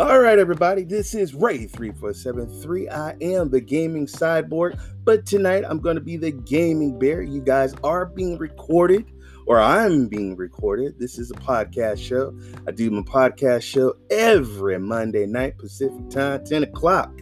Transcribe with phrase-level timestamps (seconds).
[0.00, 2.90] All right, everybody, this is Ray3473.
[2.90, 7.20] I am the gaming sideboard, but tonight I'm going to be the gaming bear.
[7.20, 9.12] You guys are being recorded,
[9.46, 10.98] or I'm being recorded.
[10.98, 12.34] This is a podcast show.
[12.66, 17.12] I do my podcast show every Monday night, Pacific time, 10 o'clock.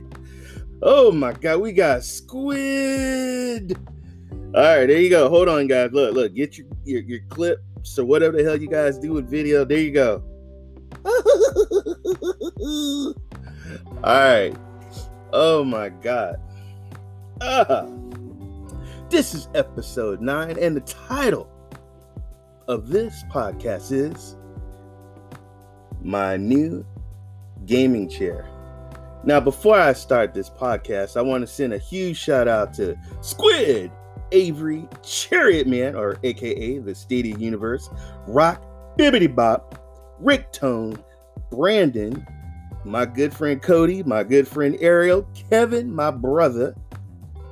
[0.81, 3.77] Oh my God, we got squid.
[4.55, 5.29] All right, there you go.
[5.29, 5.91] Hold on, guys.
[5.93, 7.59] Look, look, get your, your, your clip.
[7.83, 10.23] So, whatever the hell you guys do with video, there you go.
[12.23, 13.15] All
[14.03, 14.55] right.
[15.33, 16.37] Oh my God.
[17.41, 17.87] Uh,
[19.09, 21.49] this is episode nine, and the title
[22.67, 24.37] of this podcast is
[26.03, 26.85] My New
[27.67, 28.49] Gaming Chair.
[29.25, 32.97] Now, before I start this podcast, I want to send a huge shout out to
[33.21, 33.93] Squid
[34.33, 37.91] Avery Chariot Man, or AKA the Stadia Universe,
[38.27, 38.63] Rock
[38.99, 41.03] Bibbity Bop, Rick Tone,
[41.51, 42.27] Brandon,
[42.85, 46.75] my good friend Cody, my good friend Ariel, Kevin, my brother.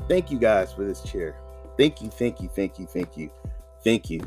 [0.09, 1.37] Thank you guys for this chair.
[1.77, 3.31] Thank you, thank you, thank you, thank you,
[3.83, 4.21] thank you.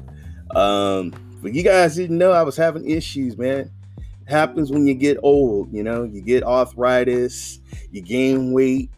[0.55, 3.71] Um, but you guys didn't know I was having issues, man.
[3.97, 7.59] It happens when you get old, you know, you get arthritis,
[7.91, 8.89] you gain weight.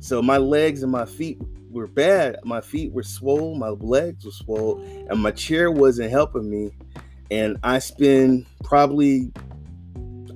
[0.00, 2.36] So my legs and my feet were bad.
[2.44, 6.72] My feet were swollen, my legs were swollen, and my chair wasn't helping me.
[7.30, 9.32] And I spend probably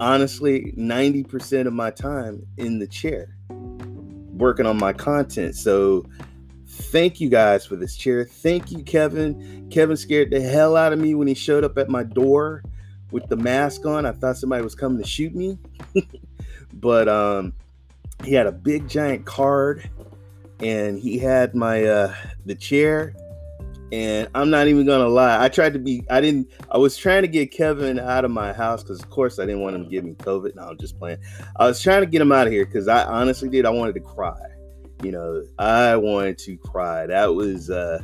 [0.01, 5.55] honestly 90% of my time in the chair working on my content.
[5.55, 6.05] So
[6.67, 8.25] thank you guys for this chair.
[8.25, 9.69] Thank you, Kevin.
[9.71, 12.63] Kevin scared the hell out of me when he showed up at my door
[13.11, 14.05] with the mask on.
[14.05, 15.59] I thought somebody was coming to shoot me.
[16.75, 17.53] but um
[18.25, 19.89] he had a big giant card
[20.61, 23.15] and he had my uh the chair
[23.93, 25.43] and I'm not even gonna lie.
[25.43, 26.03] I tried to be.
[26.11, 26.51] I didn't.
[26.71, 29.61] I was trying to get Kevin out of my house because, of course, I didn't
[29.61, 30.57] want him to give me COVID.
[30.57, 31.19] No, I'm just playing.
[31.57, 33.65] I was trying to get him out of here because I honestly did.
[33.65, 34.39] I wanted to cry.
[35.03, 37.07] You know, I wanted to cry.
[37.07, 38.03] That was uh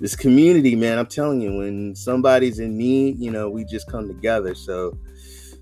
[0.00, 0.98] this community, man.
[0.98, 4.54] I'm telling you, when somebody's in need, you know, we just come together.
[4.54, 4.96] So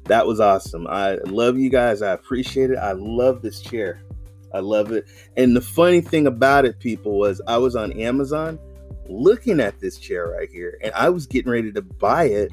[0.05, 0.87] that was awesome.
[0.89, 2.03] I love you guys.
[2.03, 2.77] I appreciate it.
[2.77, 4.03] I love this chair.
[4.53, 5.07] I love it.
[5.37, 8.59] And the funny thing about it, people, was I was on Amazon
[9.13, 12.51] looking at this chair right here, and I was getting ready to buy it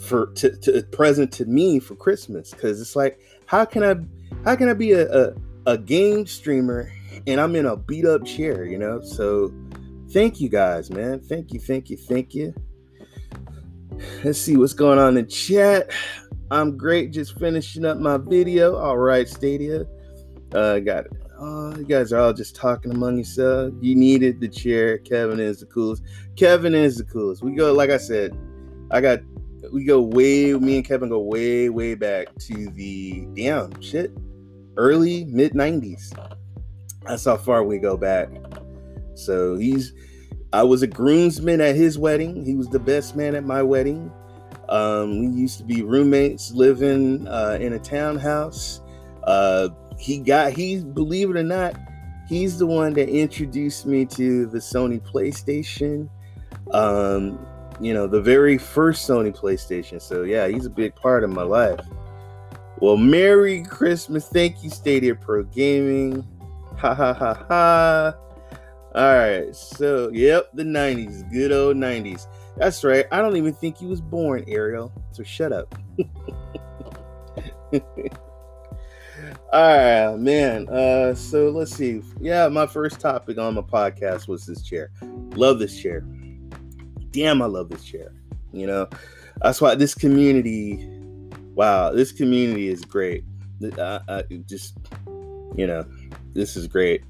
[0.00, 3.96] for to, to present to me for Christmas because it's like, how can I
[4.44, 5.34] how can I be a, a
[5.66, 6.90] a game streamer
[7.26, 9.02] and I'm in a beat up chair, you know?
[9.02, 9.52] So
[10.10, 11.20] thank you guys, man.
[11.20, 12.54] Thank you, thank you, thank you.
[14.24, 15.90] Let's see what's going on in chat.
[16.50, 18.76] I'm great, just finishing up my video.
[18.76, 19.84] All right, Stadia.
[20.52, 21.12] Uh, got it.
[21.40, 23.72] Oh, you guys are all just talking among yourselves.
[23.80, 24.98] You needed the chair.
[24.98, 26.02] Kevin is the coolest.
[26.34, 27.44] Kevin is the coolest.
[27.44, 28.36] We go, like I said,
[28.90, 29.20] I got,
[29.72, 34.10] we go way, me and Kevin go way, way back to the, damn, shit,
[34.76, 36.12] early, mid 90s.
[37.04, 38.30] That's how far we go back.
[39.14, 39.92] So he's,
[40.52, 42.44] I was a groomsman at his wedding.
[42.44, 44.10] He was the best man at my wedding.
[44.68, 48.80] Um, we used to be roommates living uh, in a townhouse.
[49.22, 51.74] Uh, he got he believe it or not
[52.28, 56.08] he's the one that introduced me to the sony playstation.
[56.72, 57.44] Um
[57.80, 60.00] you know the very first sony playstation.
[60.00, 61.80] So yeah he's a big part of my life.
[62.80, 64.28] Well merry christmas.
[64.28, 66.26] Thank you stadia pro gaming.
[66.76, 68.14] Ha ha ha ha.
[68.94, 69.54] All right.
[69.56, 72.26] So yep the 90s good old 90s
[72.56, 73.06] that's right.
[73.12, 74.92] I don't even think he was born ariel.
[75.12, 75.74] So shut up
[79.50, 80.68] All right, man.
[80.68, 82.02] Uh, so let's see.
[82.20, 84.90] Yeah, my first topic on my podcast was this chair.
[85.02, 86.04] Love this chair.
[87.12, 88.12] Damn, I love this chair.
[88.52, 88.88] You know,
[89.40, 90.86] that's why this community.
[91.54, 93.24] Wow, this community is great.
[93.78, 94.76] I, just,
[95.56, 95.86] you know,
[96.34, 97.02] this is great,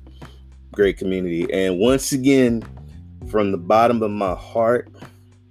[0.71, 1.53] great community.
[1.53, 2.63] And once again,
[3.29, 4.91] from the bottom of my heart,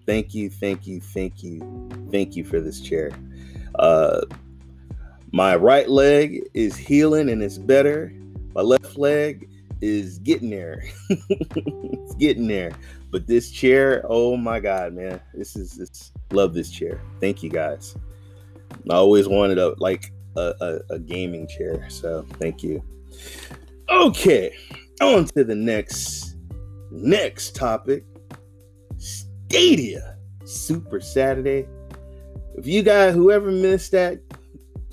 [0.05, 3.11] thank you, thank you, thank you, thank you for this chair.
[3.75, 4.21] Uh,
[5.37, 8.11] my right leg is healing and it's better.
[8.55, 9.47] My left leg
[9.81, 10.83] is getting there.
[11.11, 12.71] it's getting there.
[13.11, 15.21] But this chair, oh my god, man.
[15.35, 16.99] This is this love this chair.
[17.21, 17.95] Thank you guys.
[18.89, 21.87] I always wanted a like a, a, a gaming chair.
[21.87, 22.83] So thank you.
[23.91, 24.55] Okay.
[25.01, 26.35] On to the next
[26.89, 28.05] next topic.
[28.97, 31.67] Stadia Super Saturday.
[32.55, 34.26] If you guys whoever missed that,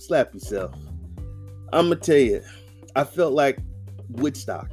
[0.06, 0.74] slap yourself.
[1.72, 2.42] I'm gonna tell you,
[2.94, 3.58] I felt like
[4.10, 4.70] Woodstock.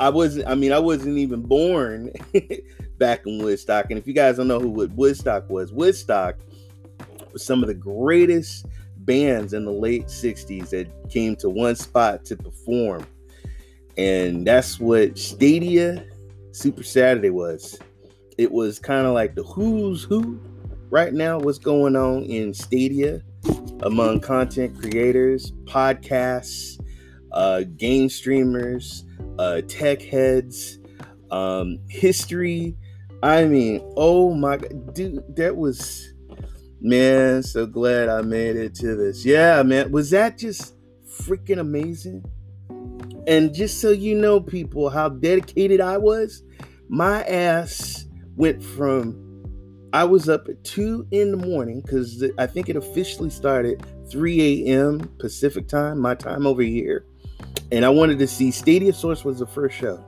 [0.00, 0.48] I wasn't.
[0.48, 2.12] I mean, I wasn't even born
[2.98, 3.90] back in Woodstock.
[3.90, 6.36] And if you guys don't know who Woodstock was, Woodstock
[7.32, 8.66] was some of the greatest
[8.98, 13.06] bands in the late 60s that came to one spot to perform.
[13.96, 16.04] And that's what Stadia
[16.52, 17.78] Super Saturday was.
[18.36, 20.40] It was kind of like the who's who
[20.90, 23.22] right now, what's going on in Stadia
[23.82, 26.80] among content creators, podcasts,
[27.32, 29.04] uh, game streamers,
[29.38, 30.78] uh, tech heads,
[31.30, 32.76] um, history.
[33.22, 36.12] I mean, oh my god, dude, that was
[36.80, 37.42] man.
[37.42, 39.24] So glad I made it to this.
[39.24, 40.74] Yeah, man, was that just
[41.06, 42.24] freaking amazing?
[43.26, 46.44] And just so you know, people, how dedicated I was,
[46.88, 48.06] my ass
[48.36, 49.25] went from
[49.96, 54.66] I was up at two in the morning because I think it officially started 3
[54.66, 55.00] a.m.
[55.18, 57.06] Pacific time, my time over here.
[57.72, 60.04] And I wanted to see Stadia Source was the first show.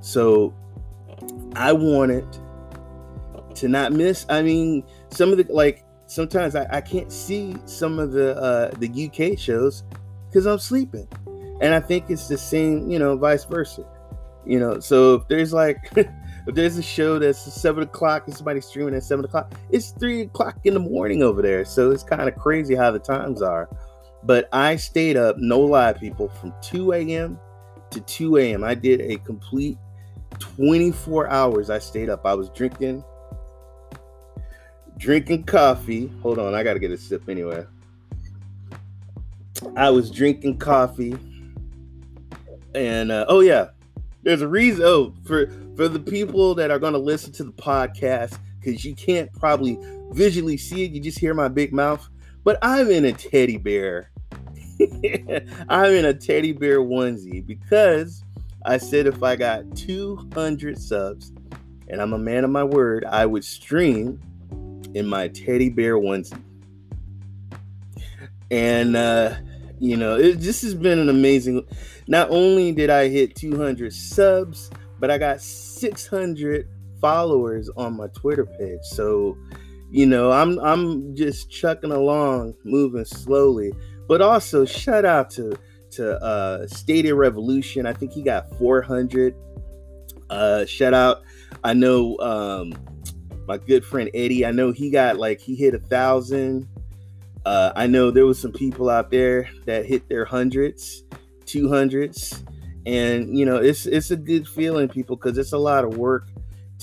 [0.00, 0.54] So
[1.56, 2.26] I wanted
[3.56, 4.24] to not miss.
[4.30, 8.70] I mean, some of the like sometimes I, I can't see some of the uh
[8.78, 9.84] the UK shows
[10.30, 11.06] because I'm sleeping.
[11.60, 13.84] And I think it's the same, you know, vice versa.
[14.46, 15.92] You know, so if there's like
[16.48, 20.22] if there's a show that's seven o'clock and somebody's streaming at seven o'clock, it's three
[20.22, 21.62] o'clock in the morning over there.
[21.66, 23.68] So it's kind of crazy how the times are.
[24.22, 27.38] But I stayed up, no lie, people, from 2 a.m.
[27.90, 28.64] to 2 a.m.
[28.64, 29.76] I did a complete
[30.38, 31.68] 24 hours.
[31.68, 32.24] I stayed up.
[32.24, 33.04] I was drinking,
[34.96, 36.10] drinking coffee.
[36.22, 37.66] Hold on, I gotta get a sip anyway.
[39.76, 41.14] I was drinking coffee,
[42.74, 43.68] and uh, oh yeah,
[44.22, 44.84] there's a reason.
[44.84, 49.32] Oh, for for the people that are gonna listen to the podcast, because you can't
[49.34, 49.78] probably
[50.10, 52.08] visually see it, you just hear my big mouth.
[52.42, 54.10] But I'm in a teddy bear.
[55.68, 58.24] I'm in a teddy bear onesie because
[58.66, 61.32] I said if I got 200 subs,
[61.86, 64.20] and I'm a man of my word, I would stream
[64.94, 66.42] in my teddy bear onesie.
[68.50, 69.36] And uh,
[69.78, 71.64] you know, it, this has been an amazing.
[72.08, 76.68] Not only did I hit 200 subs, but I got 600
[77.00, 78.80] followers on my Twitter page.
[78.82, 79.36] So,
[79.90, 83.72] you know, I'm I'm just chucking along, moving slowly.
[84.06, 85.56] But also, shout out to
[85.92, 86.66] to uh,
[87.14, 87.86] Revolution.
[87.86, 89.34] I think he got 400.
[90.30, 91.22] Uh, shout out.
[91.64, 92.74] I know um,
[93.46, 94.44] my good friend Eddie.
[94.44, 96.68] I know he got like he hit a thousand.
[97.46, 101.04] Uh, I know there was some people out there that hit their hundreds,
[101.46, 102.44] two hundreds,
[102.88, 106.28] and you know it's it's a good feeling, people, because it's a lot of work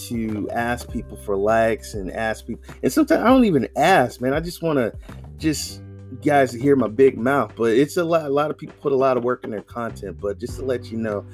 [0.07, 2.63] to ask people for likes and ask people.
[2.83, 4.33] And sometimes I don't even ask, man.
[4.33, 4.93] I just want to
[5.37, 5.81] just
[6.23, 8.25] guys to hear my big mouth, but it's a lot.
[8.25, 10.19] A lot of people put a lot of work in their content.
[10.21, 11.25] But just to let you know,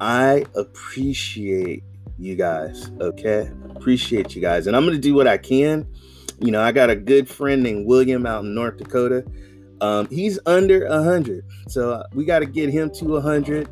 [0.00, 1.84] I appreciate
[2.18, 2.90] you guys.
[3.00, 5.86] Okay, appreciate you guys, and I'm gonna do what I can
[6.40, 9.24] you know, I got a good friend named William out in North Dakota.
[9.80, 13.68] Um, he's under a hundred, so uh, we got to get him to a hundred.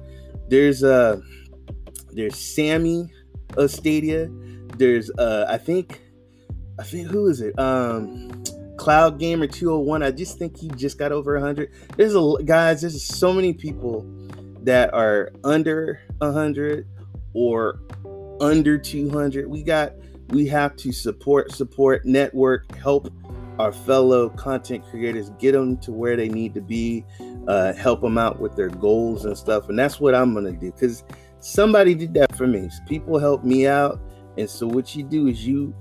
[0.48, 1.20] There's uh,
[2.12, 3.10] there's Sammy
[3.56, 4.28] of Stadia.
[4.76, 6.00] There's uh, I think,
[6.78, 7.58] I think who is it?
[7.58, 8.44] Um,
[8.76, 10.02] Cloud Gamer 201.
[10.02, 11.70] I just think he just got over 100.
[11.96, 12.82] There's a guys.
[12.82, 14.06] There's so many people
[14.62, 16.86] that are under 100
[17.34, 17.80] or
[18.40, 19.48] under 200.
[19.48, 19.92] We got
[20.28, 23.12] we have to support, support, network, help
[23.58, 27.04] our fellow content creators get them to where they need to be,
[27.48, 29.68] uh, help them out with their goals and stuff.
[29.68, 31.04] And that's what I'm gonna do because
[31.40, 32.68] somebody did that for me.
[32.88, 34.00] People helped me out,
[34.36, 35.74] and so what you do is you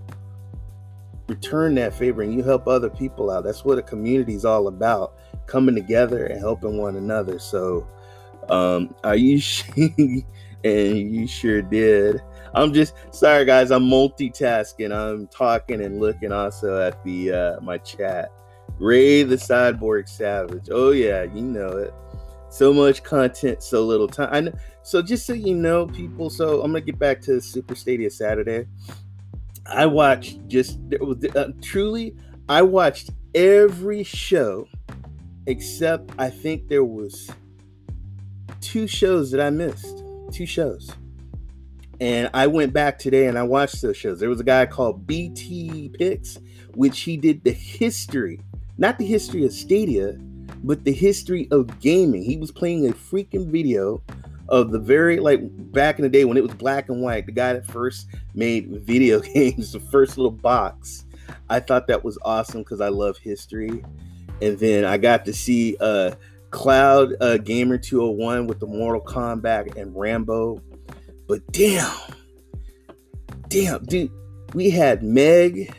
[1.27, 3.43] return that favor and you help other people out.
[3.43, 5.15] That's what a community is all about:
[5.47, 7.39] coming together and helping one another.
[7.39, 7.87] So,
[8.49, 9.41] um, are you?
[10.65, 12.21] and you sure did.
[12.53, 13.71] I'm just sorry, guys.
[13.71, 14.91] I'm multitasking.
[14.91, 18.31] I'm talking and looking also at the uh, my chat.
[18.79, 20.69] Ray the Cyborg Savage.
[20.71, 21.93] Oh yeah, you know it.
[22.49, 24.49] So much content, so little time.
[24.83, 26.29] So just so you know, people.
[26.29, 28.67] So I'm gonna get back to Super Stadia Saturday.
[29.65, 30.79] I watched just
[31.35, 32.15] uh, truly.
[32.47, 34.67] I watched every show
[35.47, 37.29] except I think there was
[38.61, 40.03] two shows that I missed.
[40.31, 40.91] Two shows.
[42.01, 44.19] And I went back today and I watched those shows.
[44.19, 46.37] There was a guy called BT Picks,
[46.73, 48.41] which he did the history,
[48.77, 50.13] not the history of Stadia,
[50.63, 52.23] but the history of gaming.
[52.23, 54.01] He was playing a freaking video
[54.49, 55.39] of the very like
[55.71, 58.69] back in the day when it was black and white, the guy that first made
[58.83, 61.05] video games, the first little box.
[61.49, 63.83] I thought that was awesome because I love history.
[64.41, 66.11] And then I got to see uh
[66.51, 70.61] Cloud uh, Gamer 201 with the Mortal Kombat and Rambo
[71.27, 71.91] but damn,
[73.47, 74.11] damn, dude,
[74.53, 75.73] we had Meg,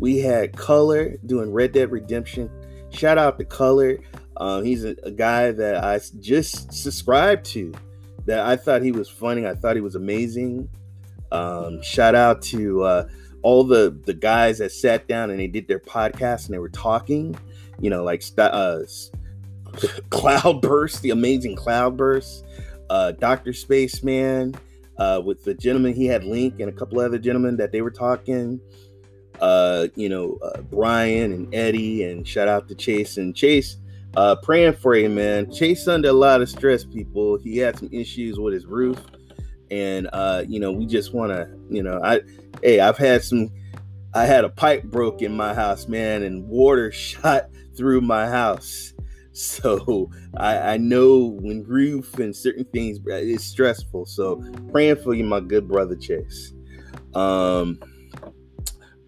[0.00, 2.50] we had Color doing Red Dead Redemption
[2.90, 3.98] Shout out to Color.
[4.36, 7.72] Um, he's a, a, guy that I just subscribed to.
[8.26, 9.46] That I thought he was funny.
[9.46, 10.68] I thought he was amazing.
[11.32, 13.08] Um, shout out to uh,
[13.42, 16.68] all the the guys that sat down and they did their podcast and they were
[16.68, 17.38] talking.
[17.80, 18.80] You know, like uh,
[20.10, 22.44] Cloudburst, the amazing Cloudburst,
[22.90, 24.54] uh, Doctor Spaceman,
[24.98, 27.90] uh, with the gentleman he had Link and a couple other gentlemen that they were
[27.90, 28.60] talking.
[29.40, 33.76] Uh, you know, uh, Brian and Eddie, and shout out to Chase and Chase.
[34.16, 35.50] Uh, praying for you, man.
[35.52, 37.38] Chase under a lot of stress, people.
[37.38, 38.98] He had some issues with his roof,
[39.70, 42.20] and uh, you know, we just want to, you know, I,
[42.62, 43.50] hey, I've had some.
[44.12, 48.92] I had a pipe broke in my house, man, and water shot through my house.
[49.32, 54.06] So I, I know when roof and certain things it's stressful.
[54.06, 56.52] So praying for you, my good brother Chase.
[57.14, 57.78] Um,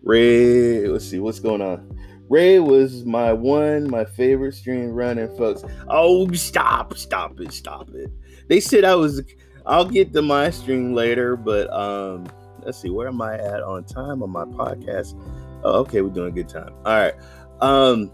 [0.02, 1.98] Ray, let's see what's going on.
[2.28, 5.64] Ray was my one, my favorite stream running, folks.
[5.88, 8.10] Oh, stop, stop it, stop it.
[8.48, 9.22] They said I was.
[9.64, 12.26] I'll get to my stream later, but um,
[12.64, 15.14] let's see, where am I at on time on my podcast?
[15.62, 16.72] Oh, okay, we're doing a good time.
[16.84, 17.14] All right.
[17.60, 18.10] Um,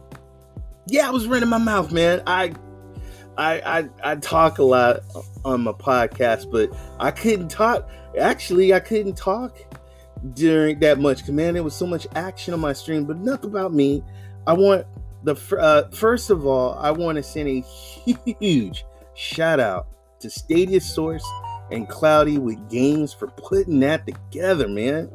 [0.89, 2.23] yeah, I was running my mouth, man.
[2.27, 2.53] I
[3.39, 5.01] I, I I talk a lot
[5.45, 7.89] on my podcast, but I couldn't talk.
[8.19, 9.57] Actually, I couldn't talk
[10.35, 11.27] during that much.
[11.29, 14.03] Man, there was so much action on my stream, but enough about me.
[14.47, 14.87] I want
[15.25, 17.61] the uh, first of all, I want to send a
[18.41, 18.85] huge
[19.15, 19.89] shout out
[20.21, 21.27] to Stadia Source
[21.71, 25.11] and Cloudy with Games for putting that together, man.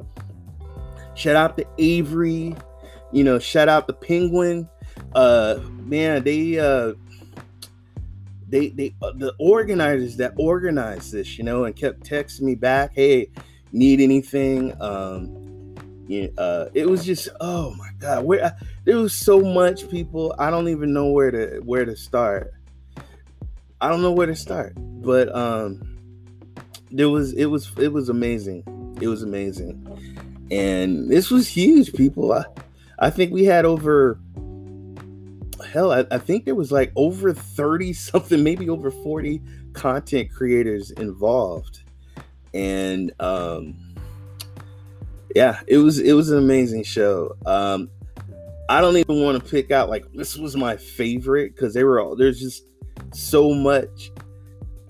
[1.15, 2.55] Shout out to Avery,
[3.11, 4.67] you know, shout out to Penguin
[5.15, 6.93] uh man they uh
[8.49, 12.91] they they uh, the organizers that organized this you know and kept texting me back
[12.95, 13.29] hey
[13.73, 15.75] need anything um
[16.07, 20.49] you uh it was just oh my god where there was so much people i
[20.49, 22.53] don't even know where to where to start.
[23.81, 25.97] I don't know where to start but um
[26.91, 28.63] there was it was it was amazing
[29.01, 29.85] it was amazing.
[30.51, 32.31] And this was huge people.
[32.31, 32.45] I
[32.99, 34.19] i think we had over
[35.73, 39.41] hell, I, I think there was like over 30 something, maybe over 40
[39.73, 41.82] content creators involved.
[42.53, 43.75] And um
[45.35, 47.35] yeah, it was it was an amazing show.
[47.45, 47.89] Um
[48.69, 51.99] I don't even want to pick out like this was my favorite because they were
[51.99, 52.65] all there's just
[53.11, 54.11] so much,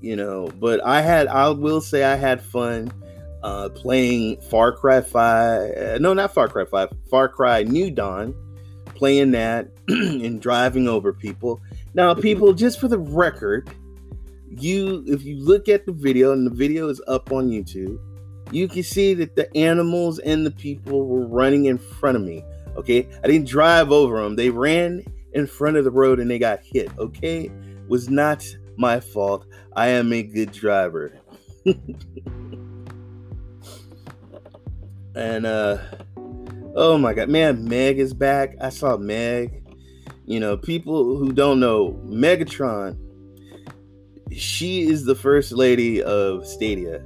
[0.01, 0.49] you know.
[0.59, 2.91] But I had I will say I had fun
[3.41, 5.77] uh playing Far Cry 5.
[5.77, 8.35] Uh, no, not Far Cry 5, Far Cry New Dawn
[9.03, 11.61] playing that and driving over people.
[11.93, 13.69] Now, people, just for the record,
[14.61, 17.97] you if you look at the video and the video is up on YouTube,
[18.51, 22.43] you can see that the animals and the people were running in front of me.
[22.75, 26.39] Okay, I didn't drive over them; they ran in front of the road and they
[26.39, 26.89] got hit.
[26.97, 27.51] Okay,
[27.87, 28.45] was not
[28.77, 29.45] my fault.
[29.75, 31.17] I am a good driver.
[35.15, 35.77] and uh
[36.75, 38.55] Oh my god, man, Meg is back.
[38.59, 39.63] I saw Meg.
[40.25, 42.97] You know, people who don't know Megatron,
[44.35, 47.03] she is the first lady of Stadia.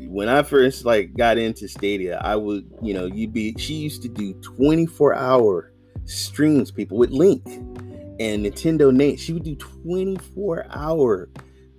[0.00, 4.02] When I first like got into Stadia, I would, you know, you'd be she used
[4.02, 5.72] to do 24 hour
[6.04, 9.18] streams, people with Link and Nintendo Nate.
[9.18, 11.28] She would do 24 hour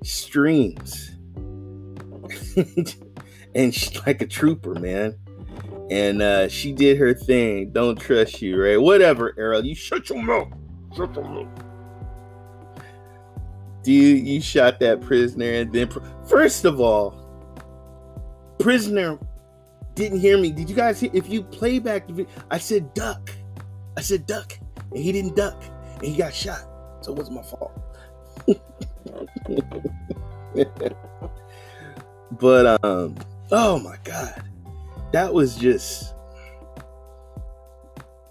[0.03, 1.11] streams.
[3.55, 5.17] and she's like a trooper, man
[5.93, 7.71] and uh, she did her thing.
[7.71, 8.81] Don't trust you, right?
[8.81, 9.65] Whatever, Errol.
[9.65, 10.51] You shut your mouth.
[10.95, 11.62] Shut your mouth.
[13.83, 15.89] Dude, you shot that prisoner, and then
[16.27, 17.19] first of all,
[18.59, 19.19] prisoner
[19.93, 20.51] didn't hear me.
[20.51, 21.11] Did you guys hear?
[21.13, 23.29] If you play back the video, I said duck.
[23.97, 24.57] I said duck,
[24.91, 25.61] and he didn't duck,
[25.95, 26.65] and he got shot.
[27.01, 27.79] So it wasn't my fault.
[32.39, 33.15] but um,
[33.51, 34.43] oh my god
[35.13, 36.15] that was just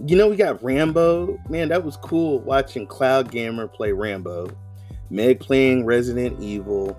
[0.04, 4.50] you know we got rambo man that was cool watching cloud gamer play rambo
[5.12, 6.96] meg playing resident evil.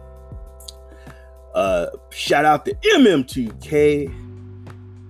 [1.53, 4.21] Uh shout out to mm2k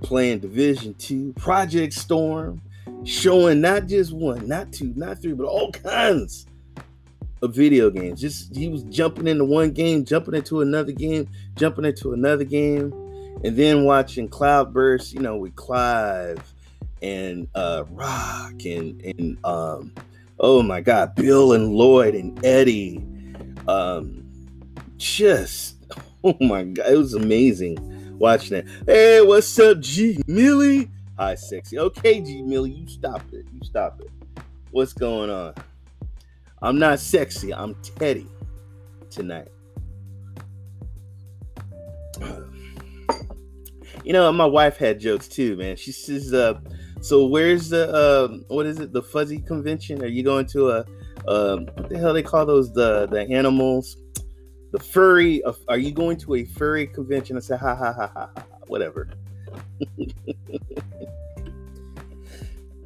[0.02, 2.62] playing division 2 project storm
[3.06, 6.46] showing not just one not two not three but all kinds
[7.42, 8.22] of video games.
[8.22, 12.94] Just he was jumping into one game jumping into another game jumping into another game
[13.44, 16.42] and then watching Cloudburst, you know, with Clive
[17.02, 19.94] and uh, Rock and and um,
[20.44, 23.02] oh my God, Bill and Lloyd and Eddie,
[23.68, 24.30] um,
[24.98, 25.78] just
[26.24, 28.66] oh my God, it was amazing watching that.
[28.86, 30.92] Hey, what's up, G Millie?
[31.18, 31.80] Hi, sexy.
[31.80, 33.46] Okay, G Millie, you stop it.
[33.54, 34.12] You stop it.
[34.72, 35.54] What's going on?
[36.62, 37.54] I'm not sexy.
[37.54, 38.28] I'm Teddy
[39.10, 39.48] tonight.
[44.06, 45.78] You know, my wife had jokes too, man.
[45.78, 46.60] She says, uh,
[47.04, 48.94] "So where's the uh, what is it?
[48.94, 50.02] The fuzzy convention?
[50.02, 50.86] Are you going to a
[51.28, 53.98] um, what the hell they call those the the animals?
[54.72, 55.44] The furry?
[55.68, 59.10] Are you going to a furry convention?" I said, "Ha ha ha ha ha, whatever."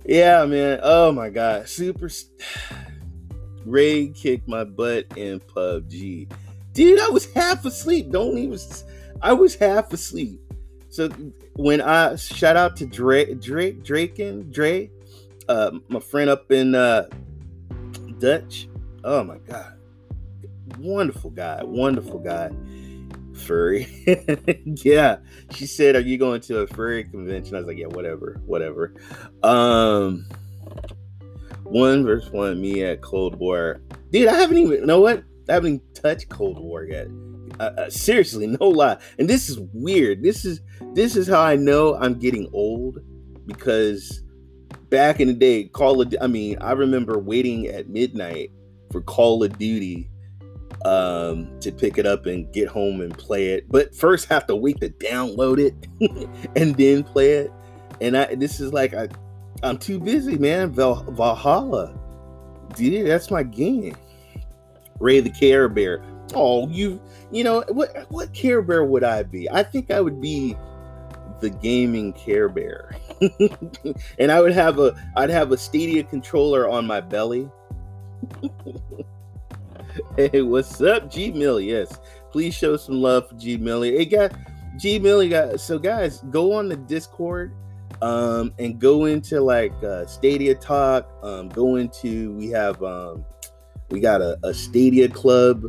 [0.03, 0.79] yeah, man.
[0.81, 2.09] Oh my god, super.
[3.65, 6.31] Ray kicked my butt in PUBG.
[6.73, 8.09] Dude, I was half asleep.
[8.09, 8.57] Don't even.
[9.21, 10.41] I was half asleep.
[10.89, 11.09] So
[11.57, 14.89] when I shout out to Drake, Drake, Drake and Dre,
[15.49, 17.07] uh, my friend up in uh,
[18.19, 18.69] Dutch.
[19.03, 19.73] Oh my god,
[20.79, 22.51] wonderful guy, wonderful guy.
[23.33, 23.87] Furry,
[24.65, 25.17] yeah.
[25.51, 28.93] She said, "Are you going to a furry convention?" I was like, "Yeah, whatever, whatever."
[29.43, 30.27] Um,
[31.63, 33.81] one verse one, me at Cold War.
[34.11, 34.79] Dude, I haven't even.
[34.79, 35.23] You know what?
[35.49, 37.07] I haven't even touched Cold War yet.
[37.59, 38.97] Uh, uh, seriously, no lie.
[39.19, 40.23] And this is weird.
[40.23, 40.61] This is
[40.93, 42.99] this is how I know I'm getting old
[43.45, 44.21] because
[44.89, 48.51] back in the day, Call of I mean, I remember waiting at midnight
[48.91, 50.09] for Call of Duty
[50.85, 53.69] um to pick it up and get home and play it.
[53.69, 55.73] But first have to wait to download it
[56.55, 57.51] and then play it.
[58.01, 59.09] And I this is like I
[59.63, 60.71] I'm too busy, man.
[60.71, 61.97] Val, Valhalla.
[62.75, 63.95] Dude, that's my game.
[64.99, 66.03] Ray the Care Bear.
[66.33, 69.49] Oh, you you know what what Care Bear would I be?
[69.49, 70.55] I think I would be
[71.39, 72.95] the gaming Care Bear.
[74.19, 77.49] and I would have a I'd have a Stadia controller on my belly.
[80.17, 81.59] hey, what's up, G Mill?
[81.59, 81.99] Yes.
[82.31, 83.97] Please show some love for G Millie.
[83.97, 84.31] Hey guys,
[84.77, 87.53] G Millie got so guys, go on the Discord
[88.01, 91.09] um and go into like uh Stadia talk.
[91.23, 93.25] Um go into we have um
[93.89, 95.63] we got a, a Stadia club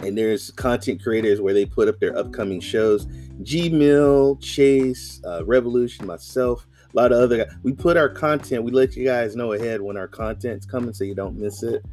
[0.00, 3.06] and there's content creators where they put up their upcoming shows.
[3.42, 7.54] G Mill, Chase, uh, Revolution, myself, a lot of other guys.
[7.62, 8.64] We put our content.
[8.64, 11.84] We let you guys know ahead when our content's coming, so you don't miss it.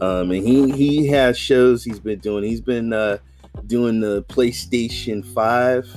[0.00, 2.44] Um, and he he has shows he's been doing.
[2.44, 3.18] He's been uh,
[3.66, 5.88] doing the PlayStation Five,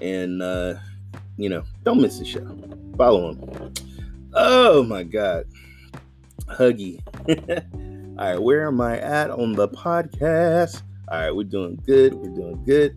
[0.00, 0.74] and uh,
[1.36, 2.58] you know, don't miss the show.
[2.96, 3.74] Follow him.
[4.34, 5.46] Oh my God,
[6.46, 7.00] Huggy.
[8.20, 10.82] All right, where am I at on the podcast?
[11.08, 12.12] All right, we're doing good.
[12.12, 12.94] We're doing good.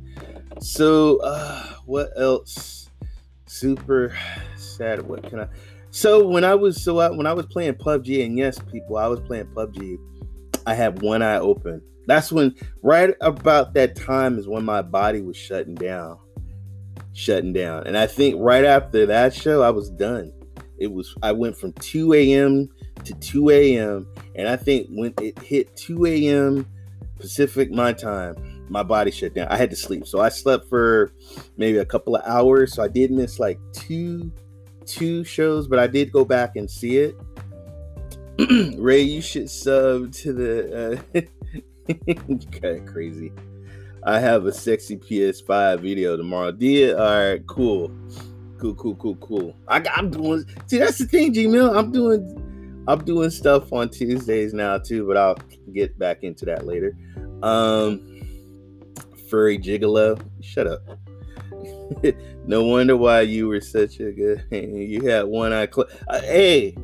[0.60, 2.90] So, uh, what else?
[3.46, 4.14] Super
[4.58, 5.02] sad.
[5.08, 5.48] What can I?
[5.92, 9.08] So when I was so I, when I was playing PUBG, and yes, people, I
[9.08, 9.98] was playing PUBG.
[10.68, 11.82] I had one eye open.
[12.06, 16.20] That's when, right about that time, is when my body was shutting down,
[17.14, 17.88] shutting down.
[17.88, 20.34] And I think right after that show, I was done.
[20.80, 22.70] It was I went from 2 a.m
[23.04, 24.08] to 2 a.m.
[24.36, 26.68] And I think when it hit 2 a.m.
[27.18, 29.48] Pacific my time, my body shut down.
[29.48, 30.06] I had to sleep.
[30.08, 31.14] So I slept for
[31.58, 32.74] maybe a couple of hours.
[32.74, 34.32] So I did miss like two
[34.86, 37.16] two shows, but I did go back and see it.
[38.78, 41.22] Ray, you should sub to the uh
[42.62, 43.32] kind of crazy.
[44.06, 46.52] I have a sexy PS5 video tomorrow.
[46.52, 47.92] Did all right, cool.
[48.58, 49.56] Cool, cool, cool, cool.
[49.68, 51.78] I, I'm doing see that's the thing, G Mill.
[51.78, 52.53] I'm doing
[52.88, 55.38] I'm doing stuff on Tuesdays now too, but I'll
[55.72, 56.98] get back into that later.
[57.42, 58.02] Um,
[59.30, 60.82] furry gigolo, shut up.
[62.46, 64.44] no wonder why you were such a good.
[64.52, 65.66] You had one eye.
[65.66, 65.92] closed.
[66.08, 66.76] uh, hey,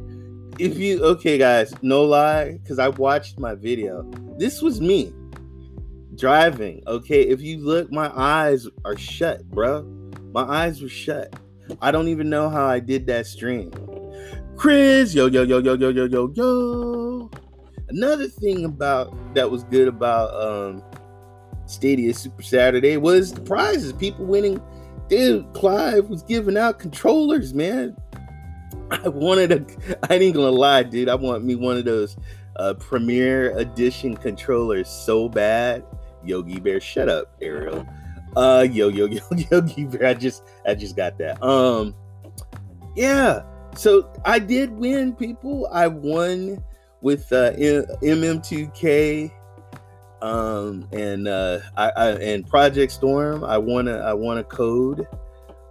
[0.57, 4.09] if you okay, guys, no lie, because I watched my video.
[4.38, 5.13] This was me
[6.15, 6.83] driving.
[6.88, 9.83] Okay, if you look, my eyes are shut, bro.
[10.33, 11.33] My eyes were shut.
[11.81, 13.71] I don't even know how I did that stream.
[14.60, 15.15] Chris.
[15.15, 17.32] Yo, yo, yo, yo, yo, yo, yo, yo.
[17.88, 20.84] Another thing about that was good about um
[21.65, 23.93] Stadia Super Saturday was the prizes.
[23.93, 24.62] People winning.
[25.08, 27.95] Dude, Clive was giving out controllers, man.
[28.91, 29.65] I wanted a.
[30.12, 31.08] I ain't gonna lie, dude.
[31.08, 32.17] I want me one of those
[32.58, 35.86] uh, Premier Edition controllers so bad.
[36.22, 37.88] Yogi Bear, shut up, Ariel.
[38.36, 40.08] Uh, yo, yo, yo, Yogi Bear.
[40.08, 41.41] I just, I just got that.
[41.41, 41.95] Um,
[42.95, 43.43] yeah,
[43.75, 45.67] so I did win, people.
[45.71, 46.63] I won
[47.01, 49.32] with uh, MM2K
[50.21, 53.43] um, and uh, I, I, and Project Storm.
[53.43, 55.08] I won I want a code.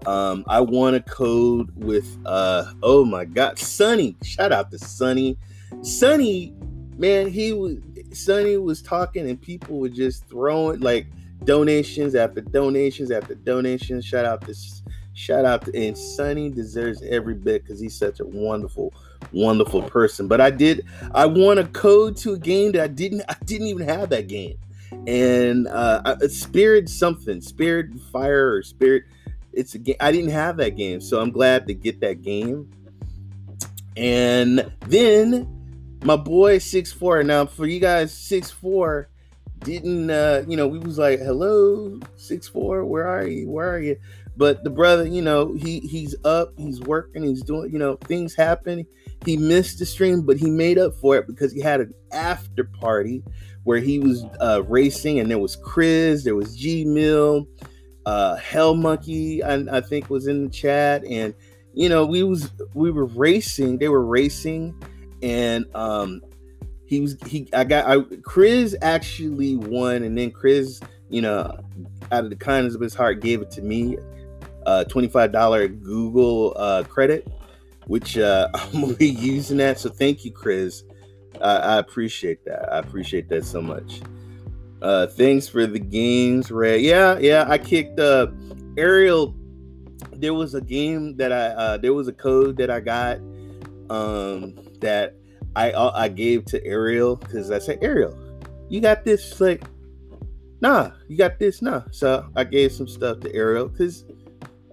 [0.06, 4.16] Um, I want a code with uh, oh my god, Sunny.
[4.22, 5.36] Shout out to Sunny.
[5.82, 6.54] Sunny,
[6.96, 7.76] man, he was
[8.12, 11.06] Sunny was talking and people were just throwing like
[11.44, 14.04] donations after donations after donations.
[14.04, 14.54] Shout out to
[15.18, 18.94] Shout out to and Sonny deserves every bit because he's such a wonderful,
[19.32, 20.28] wonderful person.
[20.28, 23.66] But I did I won a code to a game that I didn't I didn't
[23.66, 24.56] even have that game.
[25.08, 29.06] And uh Spirit something, Spirit Fire or Spirit.
[29.52, 29.96] It's a game.
[29.98, 32.70] I didn't have that game, so I'm glad to get that game.
[33.96, 37.24] And then my boy six four.
[37.24, 39.08] Now for you guys, six four
[39.60, 43.80] didn't uh you know we was like hello six four where are you where are
[43.80, 43.98] you
[44.38, 48.36] but the brother, you know, he he's up, he's working, he's doing, you know, things
[48.36, 48.86] happen.
[49.24, 52.62] He missed the stream, but he made up for it because he had an after
[52.62, 53.24] party
[53.64, 57.48] where he was uh, racing, and there was Chris, there was G Mill,
[58.06, 61.34] uh, Hell Monkey, I, I think was in the chat, and
[61.74, 64.72] you know, we was we were racing, they were racing,
[65.20, 66.20] and um,
[66.86, 71.58] he was he I got I Chris actually won, and then Chris, you know,
[72.12, 73.98] out of the kindness of his heart, gave it to me
[74.68, 77.26] uh, $25 Google uh, credit,
[77.86, 79.78] which uh, I'm gonna be using that.
[79.80, 80.84] So thank you, Chris.
[81.40, 82.72] I appreciate that.
[82.72, 84.00] I appreciate that so much.
[84.82, 86.80] Uh, thanks for the games, Ray.
[86.80, 87.46] Yeah, yeah.
[87.48, 88.26] I kicked uh,
[88.76, 89.34] Ariel.
[90.14, 93.18] There was a game that I uh, there was a code that I got
[93.88, 95.14] um, that
[95.54, 98.18] I I gave to Ariel because I said Ariel,
[98.68, 99.40] you got this.
[99.40, 99.62] Like,
[100.60, 101.62] nah, you got this.
[101.62, 101.82] Nah.
[101.92, 104.04] So I gave some stuff to Ariel because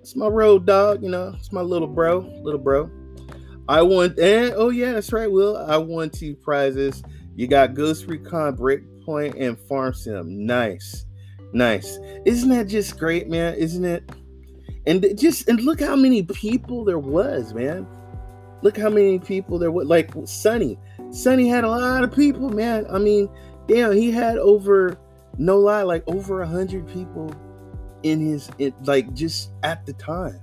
[0.05, 1.33] it's my road dog, you know.
[1.35, 2.91] It's my little bro, little bro.
[3.67, 5.57] I want and oh yeah, that's right, Will.
[5.57, 7.01] I won two prizes.
[7.35, 10.45] You got Ghost Recon Breakpoint and Farm Sim.
[10.45, 11.07] Nice.
[11.53, 11.97] Nice.
[12.23, 13.55] Isn't that just great, man?
[13.55, 14.07] Isn't it?
[14.85, 17.87] And just and look how many people there was, man.
[18.61, 19.87] Look how many people there was.
[19.87, 20.77] Like Sonny.
[21.09, 22.85] Sonny had a lot of people, man.
[22.91, 23.27] I mean,
[23.67, 24.99] damn, he had over
[25.39, 27.33] no lie, like over a hundred people
[28.03, 30.39] in his it like just at the time.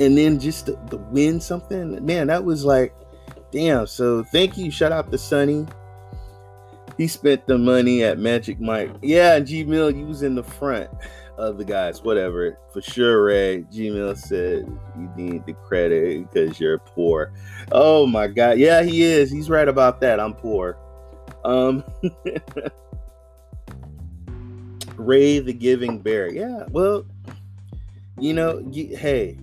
[0.00, 2.94] And then just to, to, win something man that was like
[3.52, 3.86] damn.
[3.86, 4.70] So thank you.
[4.70, 5.66] Shout out to sunny
[6.96, 8.90] he spent the money at magic mike.
[9.02, 10.90] Yeah g mill you was in the front
[11.36, 12.02] of the guys.
[12.02, 12.58] Whatever.
[12.72, 17.32] For sure ray g mill said you need the credit because you're poor.
[17.72, 18.58] Oh my god.
[18.58, 19.30] Yeah he is.
[19.30, 20.20] He's right about that.
[20.20, 20.78] I'm poor.
[21.44, 21.84] Um
[25.04, 26.32] Ray the Giving Bear.
[26.32, 27.04] Yeah, well,
[28.18, 29.36] you know, hey,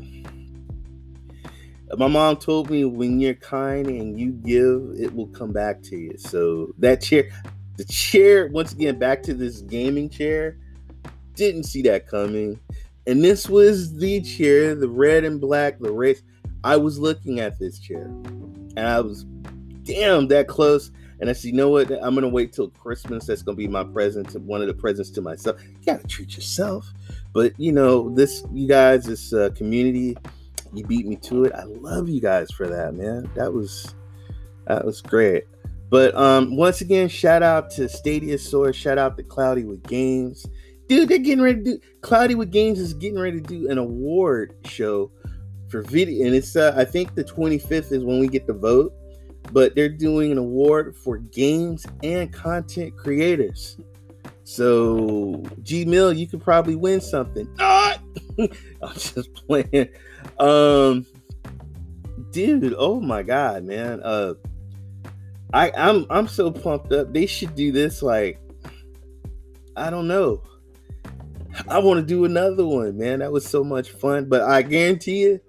[1.97, 5.97] my mom told me when you're kind and you give, it will come back to
[5.97, 6.17] you.
[6.17, 7.29] So that chair,
[7.77, 10.57] the chair, once again, back to this gaming chair,
[11.35, 12.59] didn't see that coming.
[13.07, 16.21] And this was the chair, the red and black, the race.
[16.63, 19.23] I was looking at this chair and I was
[19.83, 20.91] damn that close.
[21.21, 21.91] And I said, you know what?
[21.91, 23.27] I'm gonna wait till Christmas.
[23.27, 25.61] That's gonna be my present, to, one of the presents to myself.
[25.63, 26.91] You gotta treat yourself.
[27.31, 30.17] But you know, this you guys, this uh, community,
[30.73, 31.53] you beat me to it.
[31.53, 33.29] I love you guys for that, man.
[33.35, 33.93] That was
[34.65, 35.43] that was great.
[35.89, 38.75] But um, once again, shout out to Stadia Source.
[38.75, 40.45] Shout out to Cloudy with Games.
[40.87, 43.77] Dude, they're getting ready to do Cloudy with Games is getting ready to do an
[43.77, 45.11] award show
[45.69, 48.93] for video, and it's uh, I think the 25th is when we get the vote
[49.51, 53.77] but they're doing an award for games and content creators.
[54.43, 57.47] So, G Mill, you could probably win something.
[57.57, 57.99] Not,
[58.39, 59.89] I'm just playing.
[60.39, 61.05] Um,
[62.31, 64.01] dude, oh my god, man.
[64.03, 64.33] Uh,
[65.53, 67.13] I I'm I'm so pumped up.
[67.13, 68.39] They should do this like,
[69.75, 70.43] I don't know.
[71.67, 73.19] I want to do another one, man.
[73.19, 74.25] That was so much fun.
[74.25, 75.39] But I guarantee you,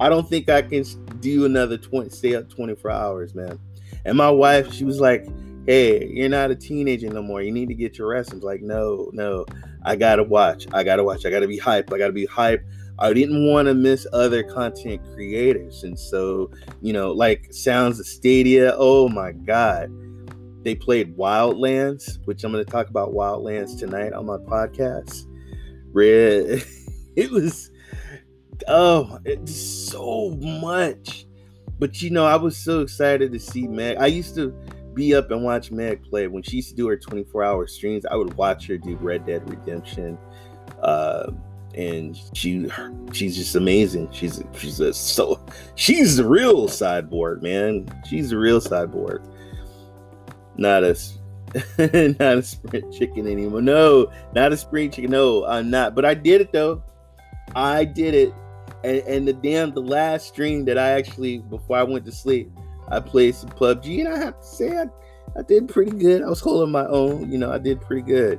[0.00, 0.84] I don't think I can
[1.24, 3.58] do another 20 stay up 24 hours, man.
[4.04, 5.26] And my wife, she was like,
[5.66, 7.40] Hey, you're not a teenager no more.
[7.40, 8.34] You need to get your rest.
[8.34, 9.46] I'm like, no, no.
[9.82, 10.66] I gotta watch.
[10.74, 11.24] I gotta watch.
[11.24, 11.90] I gotta be hype.
[11.90, 12.62] I gotta be hype.
[12.98, 15.82] I didn't want to miss other content creators.
[15.82, 19.90] And so, you know, like Sounds of Stadia, oh my God.
[20.62, 25.26] They played Wildlands, which I'm going to talk about Wildlands tonight on my podcast.
[25.92, 26.64] Red,
[27.16, 27.70] it was
[28.68, 31.26] oh, it's so much.
[31.78, 33.96] But you know, I was so excited to see Meg.
[33.98, 34.50] I used to
[34.94, 38.06] be up and watch Meg play when she used to do her 24 hour streams.
[38.06, 40.16] I would watch her do Red Dead Redemption.
[40.80, 41.32] Uh,
[41.74, 42.68] and she
[43.12, 44.08] she's just amazing.
[44.12, 47.88] She's she's a so she's the real sideboard, man.
[48.06, 49.26] She's the real sideboard.
[50.56, 50.96] Not a
[52.18, 53.62] not a sprint chicken anymore.
[53.62, 55.10] No, not a sprint chicken.
[55.10, 55.94] No, I'm not.
[55.94, 56.82] But I did it though.
[57.54, 58.32] I did it
[58.84, 62.50] and, and the damn the last stream that I actually before I went to sleep,
[62.88, 64.84] I played some PUBG, and I have to say I,
[65.38, 66.22] I did pretty good.
[66.22, 68.38] I was holding my own, you know, I did pretty good.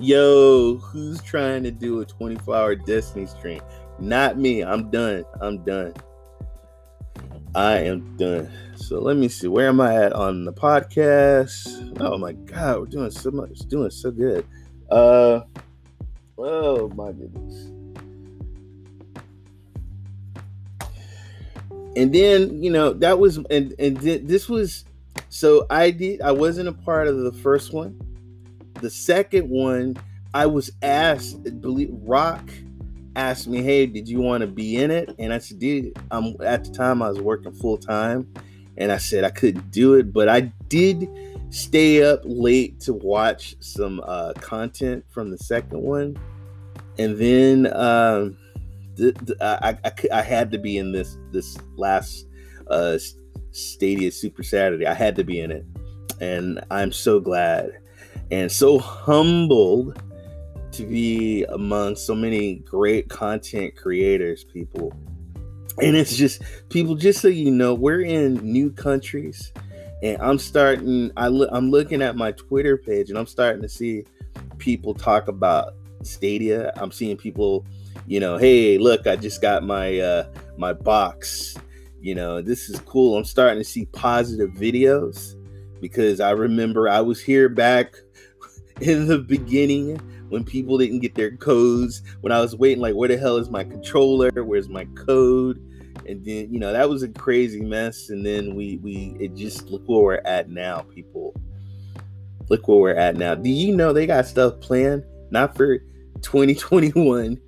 [0.00, 3.60] Yo, who's trying to do a 24 hour Destiny stream?
[3.98, 4.62] Not me.
[4.62, 5.24] I'm done.
[5.40, 5.94] I'm done.
[7.54, 8.50] I am done.
[8.76, 9.48] So let me see.
[9.48, 12.00] Where am I at on the podcast?
[12.00, 13.58] Oh my god, we're doing so much.
[13.68, 14.46] Doing so good.
[14.90, 15.40] Uh
[16.38, 17.81] oh my goodness.
[21.96, 24.84] And then, you know, that was and and th- this was
[25.28, 27.98] so I did I wasn't a part of the first one.
[28.80, 29.96] The second one,
[30.34, 32.50] I was asked, believe Rock
[33.14, 36.34] asked me, "Hey, did you want to be in it?" And I said, "Dude, I'm
[36.40, 38.26] at the time I was working full time,
[38.76, 41.08] and I said I couldn't do it, but I did
[41.50, 46.18] stay up late to watch some uh, content from the second one,
[46.98, 48.38] and then um,
[49.02, 52.26] th- I, I, I had to be in this this last
[52.68, 52.98] uh,
[53.50, 54.86] Stadia Super Saturday.
[54.86, 55.64] I had to be in it,
[56.20, 57.78] and I'm so glad
[58.32, 60.02] and so humbled
[60.72, 64.92] to be among so many great content creators, people.
[65.82, 66.94] And it's just people.
[66.94, 69.52] Just so you know, we're in new countries,
[70.02, 71.10] and I'm starting.
[71.16, 71.50] I look.
[71.52, 74.04] I'm looking at my Twitter page, and I'm starting to see
[74.58, 76.72] people talk about Stadia.
[76.76, 77.64] I'm seeing people,
[78.06, 80.26] you know, hey, look, I just got my uh,
[80.56, 81.56] my box.
[82.00, 83.16] You know, this is cool.
[83.16, 85.36] I'm starting to see positive videos
[85.80, 87.94] because I remember I was here back
[88.80, 90.00] in the beginning
[90.32, 93.50] when people didn't get their codes, when I was waiting, like, where the hell is
[93.50, 94.30] my controller?
[94.42, 95.58] Where's my code?
[96.08, 98.08] And then, you know, that was a crazy mess.
[98.08, 101.38] And then we, we, it just look where we're at now, people.
[102.48, 103.34] Look where we're at now.
[103.34, 105.04] Do you know they got stuff planned?
[105.30, 105.78] Not for
[106.22, 107.38] 2021,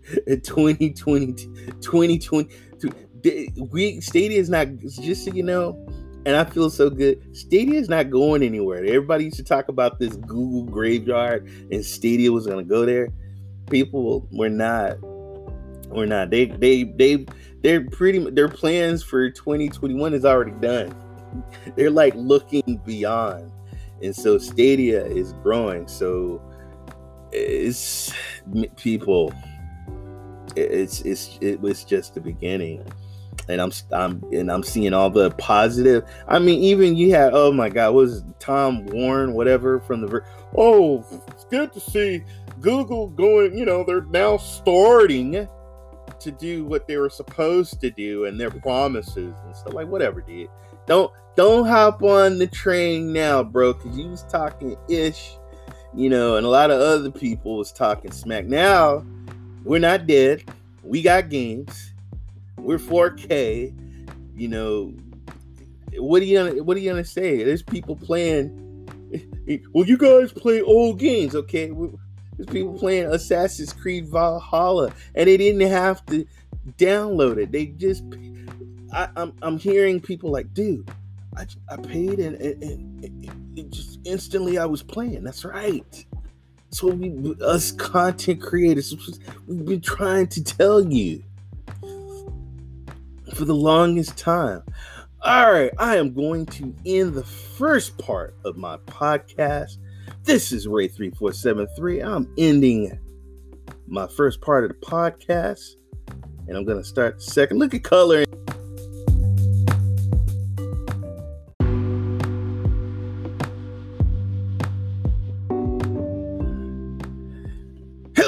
[0.43, 1.47] 2020,
[1.81, 2.49] 2020.
[3.71, 5.79] We, Stadia is not, just so you know,
[6.27, 7.37] and I feel so good.
[7.37, 8.85] Stadia is not going anywhere.
[8.85, 13.09] Everybody used to talk about this Google graveyard and Stadia was going to go there.
[13.71, 14.99] People were not.
[15.89, 16.31] We're not.
[16.31, 17.27] They they they
[17.63, 18.19] they're pretty.
[18.31, 20.95] Their plans for 2021 is already done.
[21.77, 23.51] They're like looking beyond,
[24.03, 25.87] and so Stadia is growing.
[25.87, 26.43] So
[27.35, 28.12] it's
[28.77, 29.33] people.
[30.57, 32.85] It's it's it was just the beginning
[33.49, 36.05] and I'm I'm and I'm seeing all the positive.
[36.29, 40.23] I mean, even you had oh my god, was Tom Warren whatever from the
[40.57, 42.23] oh, it's good to see
[42.61, 43.57] Google going.
[43.57, 45.49] You know, they're now starting
[46.20, 50.20] to do what they were supposed to do and their promises and stuff like whatever,
[50.20, 50.49] dude.
[50.87, 55.37] Don't don't hop on the train now, bro, because you was talking ish,
[55.96, 58.46] you know, and a lot of other people was talking smack.
[58.46, 59.04] Now
[59.64, 60.44] we're not dead.
[60.83, 61.94] We got games
[62.64, 63.74] we're 4K.
[64.37, 64.94] You know,
[65.98, 67.44] what are you gonna what are you gonna say?
[67.44, 68.61] There's people playing.
[69.74, 71.70] Well, you guys play old games, okay?
[72.37, 76.26] There's people playing Assassin's Creed Valhalla, and they didn't have to
[76.78, 77.52] download it.
[77.52, 78.04] They just,
[78.90, 80.90] I, I'm, I'm hearing people like, dude,
[81.37, 82.62] I, I paid and, and,
[83.05, 85.25] and it just instantly I was playing.
[85.25, 86.07] That's right.
[86.70, 91.23] So we, us content creators, we've been trying to tell you
[93.35, 94.62] for the longest time.
[95.23, 99.79] All right, I am going to end the first part of my podcast.
[100.25, 102.05] This is Ray3473.
[102.05, 102.99] I'm ending
[103.87, 105.77] my first part of the podcast,
[106.47, 107.59] and I'm going to start the second.
[107.59, 108.25] Look at color.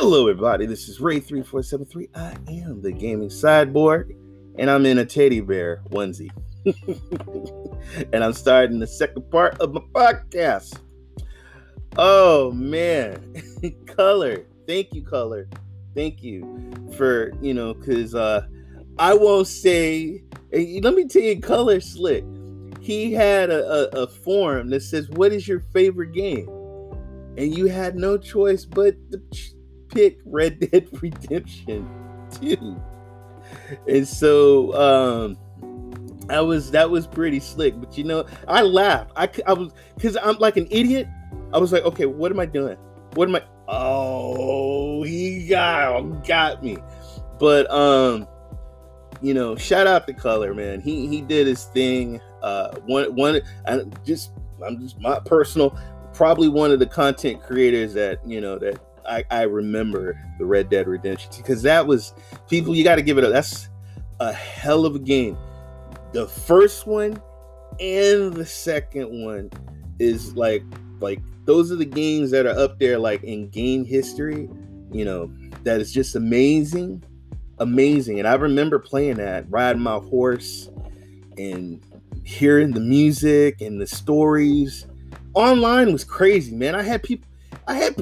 [0.09, 0.67] Hello, everybody.
[0.67, 2.11] This is Ray3473.
[2.15, 4.15] I am the gaming sideboard
[4.57, 6.31] and I'm in a teddy bear onesie.
[8.13, 10.79] and I'm starting the second part of my podcast.
[11.99, 13.35] Oh man,
[13.87, 14.47] Color.
[14.69, 15.49] Thank you, Color.
[15.97, 18.47] Thank you for, you know, because uh
[19.01, 22.25] I won't say let me tell you, Color Slick.
[22.81, 26.49] He had a, a, a form that says, What is your favorite game?
[27.37, 29.21] And you had no choice but to
[29.97, 31.89] pick Red Dead Redemption
[32.41, 32.83] 2
[33.89, 35.39] and so um
[36.29, 39.13] I was that was pretty slick, but you know, I laughed.
[39.15, 41.07] I, I was because I'm like an idiot.
[41.53, 42.77] I was like, okay, what am I doing?
[43.15, 43.45] What am I?
[43.69, 46.79] Oh, he got got me.
[47.39, 48.27] But um,
[49.23, 50.81] you know, shout out to Color, man.
[50.81, 52.21] He he did his thing.
[52.43, 54.33] Uh, one one, I just
[54.65, 55.79] I'm just my personal,
[56.13, 60.69] probably one of the content creators that you know that I, I remember the Red
[60.69, 62.15] Dead Redemption because that was
[62.49, 62.75] people.
[62.75, 63.33] You got to give it up.
[63.33, 63.69] That's
[64.21, 65.37] a hell of a game.
[66.13, 67.21] The first one
[67.81, 69.51] and the second one
[69.99, 70.63] is like
[71.01, 74.49] like those are the games that are up there like in game history.
[74.93, 75.31] You know
[75.65, 77.03] that is just amazing.
[77.59, 78.19] amazing.
[78.19, 80.71] And I remember playing that, riding my horse
[81.37, 81.81] and
[82.25, 84.87] hearing the music and the stories.
[85.35, 86.75] Online was crazy, man.
[86.75, 87.27] I had people
[87.67, 87.97] I had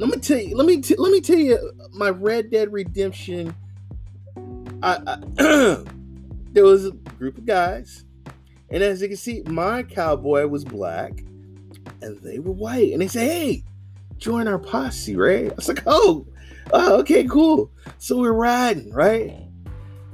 [0.00, 3.54] let me tell you, let me t- let me tell you my Red Dead Redemption
[4.82, 5.84] I, I
[6.52, 8.04] there was a group of guys
[8.70, 11.24] and as you can see, my cowboy was black
[12.02, 12.92] and they were white.
[12.92, 13.64] And they say, hey,
[14.18, 15.50] join our posse, right?
[15.50, 16.26] I was like, oh,
[16.72, 17.70] oh okay, cool.
[17.98, 19.36] So we're riding, right?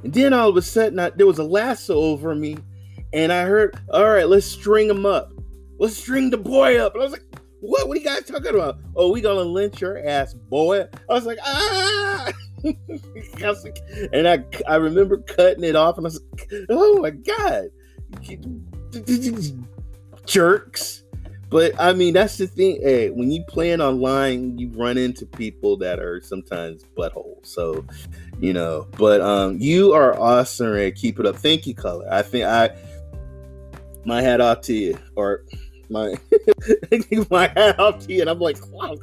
[0.03, 2.57] And then all of a sudden, I, there was a lasso over me,
[3.13, 5.33] and I heard, all right, let's string him up.
[5.79, 6.93] Let's string the boy up.
[6.93, 7.26] And I was like,
[7.61, 7.87] what?
[7.87, 8.79] What are you guys talking about?
[8.95, 10.85] Oh, we gonna lynch your ass, boy.
[11.09, 12.31] I was like, ah.
[12.63, 17.69] and I, I remember cutting it off, and I was like, oh my god,
[20.25, 21.03] jerks.
[21.49, 22.81] But I mean, that's the thing.
[22.81, 27.45] Hey, when you playing online, you run into people that are sometimes buttholes.
[27.45, 27.85] So,
[28.39, 31.37] you know, but um, you are awesome and keep it up.
[31.37, 32.05] Thank you, color.
[32.11, 32.75] I think I
[34.03, 35.43] my hat off to you, or
[35.89, 36.15] my
[37.29, 38.95] my hat off to you, and I'm like, wow,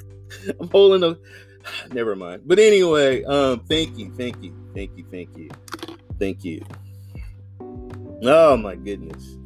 [0.60, 1.16] I'm holding a.
[1.92, 2.42] Never mind.
[2.44, 5.50] But anyway, um, thank you, thank you, thank you, thank you,
[6.18, 6.64] thank you.
[8.22, 9.36] Oh my goodness.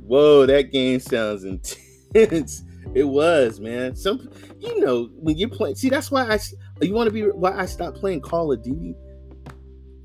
[0.00, 1.44] Whoa, that game sounds
[2.14, 2.62] intense.
[2.94, 3.94] it was, man.
[3.94, 5.76] Some, you know, when you're playing.
[5.76, 6.38] See, that's why I.
[6.80, 8.94] You want to be why I stopped playing Call of Duty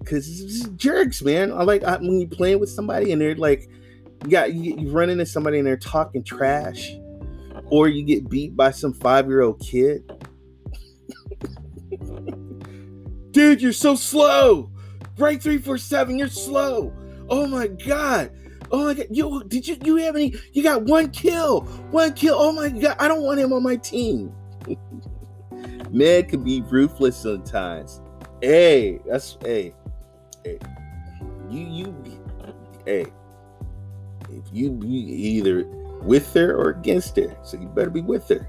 [0.06, 1.52] because jerks, man.
[1.52, 3.70] I like I, when you're playing with somebody and they're like,
[4.26, 6.94] you got you, you run into somebody and they're talking trash,
[7.66, 10.12] or you get beat by some five year old kid.
[13.32, 14.72] Dude, you're so slow.
[15.18, 16.92] Right three four seven, you're slow.
[17.30, 18.32] Oh my god.
[18.72, 20.34] Oh my god, you did you you have any?
[20.54, 21.62] You got one kill,
[21.92, 22.36] one kill.
[22.36, 24.34] Oh my god, I don't want him on my team.
[25.92, 28.02] Man can be ruthless sometimes.
[28.42, 29.76] Hey, that's hey,
[30.44, 30.58] hey.
[31.50, 31.96] You you
[32.86, 33.06] hey.
[34.36, 35.66] If you be either
[36.02, 38.48] with her or against her, so you better be with her.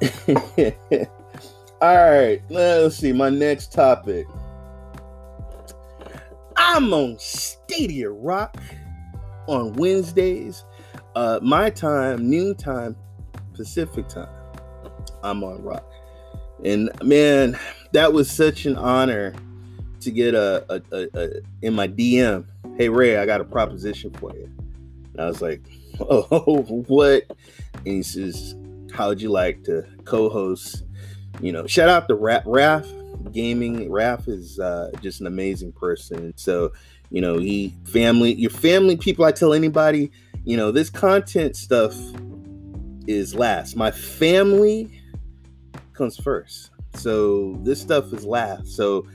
[1.80, 3.12] All right, let's see.
[3.12, 4.26] My next topic.
[6.56, 8.56] I'm on Stadia Rock
[9.46, 10.64] on Wednesdays,
[11.14, 12.96] uh, my time, noontime,
[13.54, 14.28] Pacific time.
[15.22, 15.88] I'm on Rock,
[16.64, 17.58] and man,
[17.92, 19.34] that was such an honor
[20.00, 21.30] to get a, a, a, a
[21.62, 22.46] in my DM.
[22.76, 24.50] Hey Ray, I got a proposition for you.
[25.12, 25.62] And I was like,
[26.00, 27.24] oh, what?
[27.74, 28.54] And he says,
[28.92, 30.84] how'd you like to co-host?
[31.40, 33.88] You know, shout out to Raph gaming.
[33.88, 36.32] Raph is uh, just an amazing person.
[36.36, 36.72] So,
[37.10, 39.24] you know, he family, your family people.
[39.24, 40.10] I tell anybody,
[40.44, 41.94] you know, this content stuff
[43.06, 43.76] is last.
[43.76, 45.00] My family
[45.92, 46.70] comes first.
[46.94, 48.68] So this stuff is last.
[48.68, 49.06] So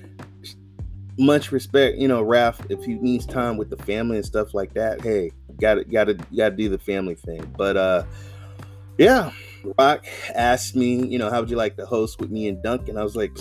[1.18, 2.70] much respect, you know, Raph.
[2.70, 6.56] If he needs time with the family and stuff like that, hey, gotta gotta gotta
[6.56, 7.54] do the family thing.
[7.58, 8.04] But uh,
[8.98, 9.32] yeah.
[9.78, 12.98] Rock asked me, you know, how would you like to host with me and Duncan?
[12.98, 13.32] I was like,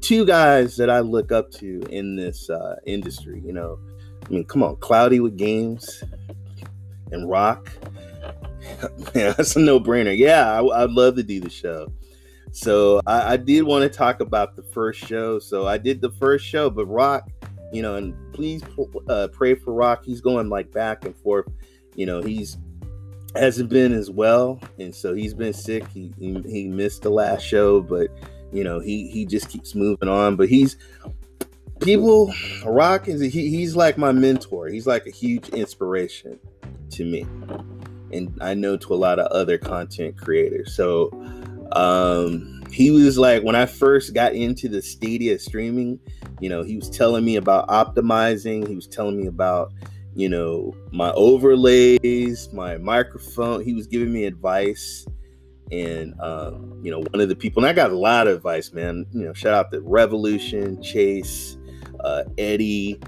[0.00, 3.42] two guys that I look up to in this uh, industry.
[3.44, 3.78] You know,
[4.24, 6.04] I mean, come on, Cloudy with games
[7.10, 7.72] and Rock.
[9.14, 10.16] Man, that's a no-brainer.
[10.16, 11.92] Yeah, I, would love to do the show.
[12.56, 15.38] So I, I did want to talk about the first show.
[15.38, 17.28] So I did the first show, but Rock,
[17.70, 18.62] you know, and please
[19.10, 20.02] uh, pray for Rock.
[20.02, 21.46] He's going like back and forth.
[21.96, 22.56] You know, he's
[23.34, 25.86] hasn't been as well, and so he's been sick.
[25.88, 28.08] He he, he missed the last show, but
[28.54, 30.36] you know, he he just keeps moving on.
[30.36, 30.78] But he's
[31.80, 32.32] people
[32.64, 34.68] rock is he, he's like my mentor.
[34.68, 36.38] He's like a huge inspiration
[36.92, 37.26] to me.
[38.12, 40.74] And I know to a lot of other content creators.
[40.74, 41.10] So
[41.72, 45.98] um he was like when I first got into the Stadia streaming,
[46.40, 49.72] you know, he was telling me about optimizing, he was telling me about
[50.14, 53.62] you know my overlays my microphone.
[53.62, 55.06] He was giving me advice
[55.72, 58.72] and um, you know one of the people and i got a lot of advice
[58.72, 59.06] man.
[59.12, 61.56] You know shout out to revolution chase
[62.00, 63.00] uh, eddie.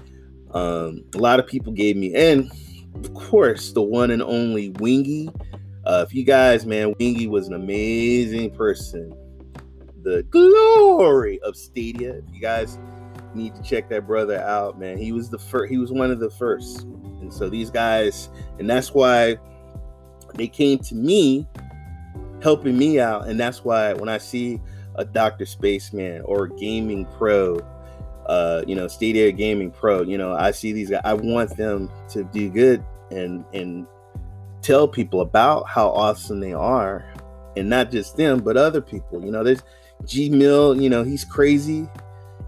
[0.51, 2.51] Um, a lot of people gave me and
[2.95, 5.29] of course the one and only wingy
[5.89, 9.13] uh, if you guys man wingy was an amazing person
[10.03, 12.77] the glory of stadia if you guys
[13.35, 16.19] need to check that brother out man he was the first he was one of
[16.19, 16.83] the first
[17.21, 18.29] and so these guys
[18.59, 19.37] and that's why
[20.35, 21.47] they came to me
[22.41, 23.27] helping me out.
[23.27, 24.59] And that's why when I see
[24.95, 25.45] a Dr.
[25.45, 27.59] Spaceman or a Gaming Pro,
[28.25, 31.91] uh, you know, Stadia Gaming Pro, you know, I see these guys, I want them
[32.09, 33.87] to do good and and
[34.61, 37.05] tell people about how awesome they are.
[37.57, 39.25] And not just them, but other people.
[39.25, 39.63] You know, there's
[40.05, 41.89] G Mill, you know, he's crazy.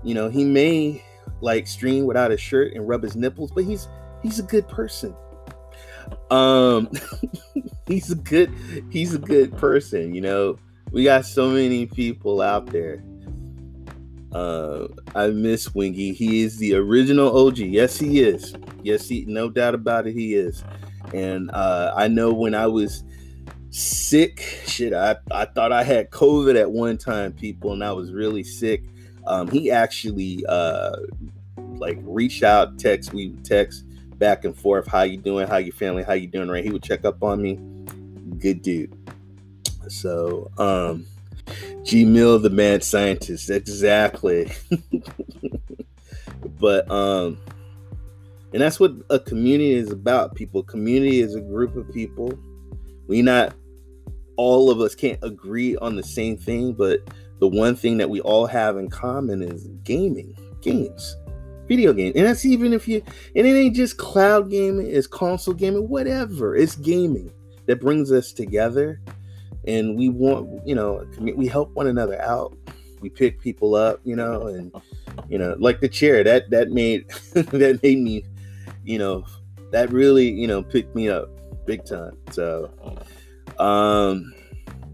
[0.03, 1.03] You know, he may
[1.41, 3.87] like stream without a shirt and rub his nipples, but he's
[4.23, 5.13] he's a good person.
[6.29, 6.89] Um
[7.87, 8.53] he's a good
[8.89, 10.57] he's a good person, you know.
[10.91, 13.03] We got so many people out there.
[14.31, 16.13] Uh I miss Wingy.
[16.13, 17.57] He is the original OG.
[17.57, 18.55] Yes, he is.
[18.83, 20.63] Yes, he no doubt about it, he is.
[21.13, 23.03] And uh I know when I was
[23.69, 28.11] sick, shit, I, I thought I had COVID at one time, people, and I was
[28.11, 28.83] really sick.
[29.27, 30.95] Um, he actually uh
[31.57, 33.85] like reached out, text, we text
[34.17, 36.63] back and forth, how you doing, how your family, how you doing, right?
[36.63, 37.59] He would check up on me.
[38.37, 38.95] Good dude.
[39.87, 41.05] So, um,
[41.83, 44.51] G Mill, the mad scientist, exactly.
[46.59, 47.39] but um,
[48.53, 50.35] and that's what a community is about.
[50.35, 52.33] People, community is a group of people.
[53.07, 53.53] We not
[54.37, 56.99] all of us can't agree on the same thing, but
[57.39, 61.15] the one thing that we all have in common is gaming, games
[61.71, 62.11] video game.
[62.17, 63.01] And that's even if you,
[63.33, 66.53] and it ain't just cloud gaming, it's console gaming, whatever.
[66.53, 67.31] It's gaming
[67.65, 68.99] that brings us together.
[69.65, 72.57] And we want, you know, we help one another out.
[72.99, 74.69] We pick people up, you know, and,
[75.29, 78.25] you know, like the chair that, that made, that made me,
[78.83, 79.25] you know,
[79.71, 81.29] that really, you know, picked me up
[81.65, 82.17] big time.
[82.31, 82.71] So,
[83.59, 84.33] um,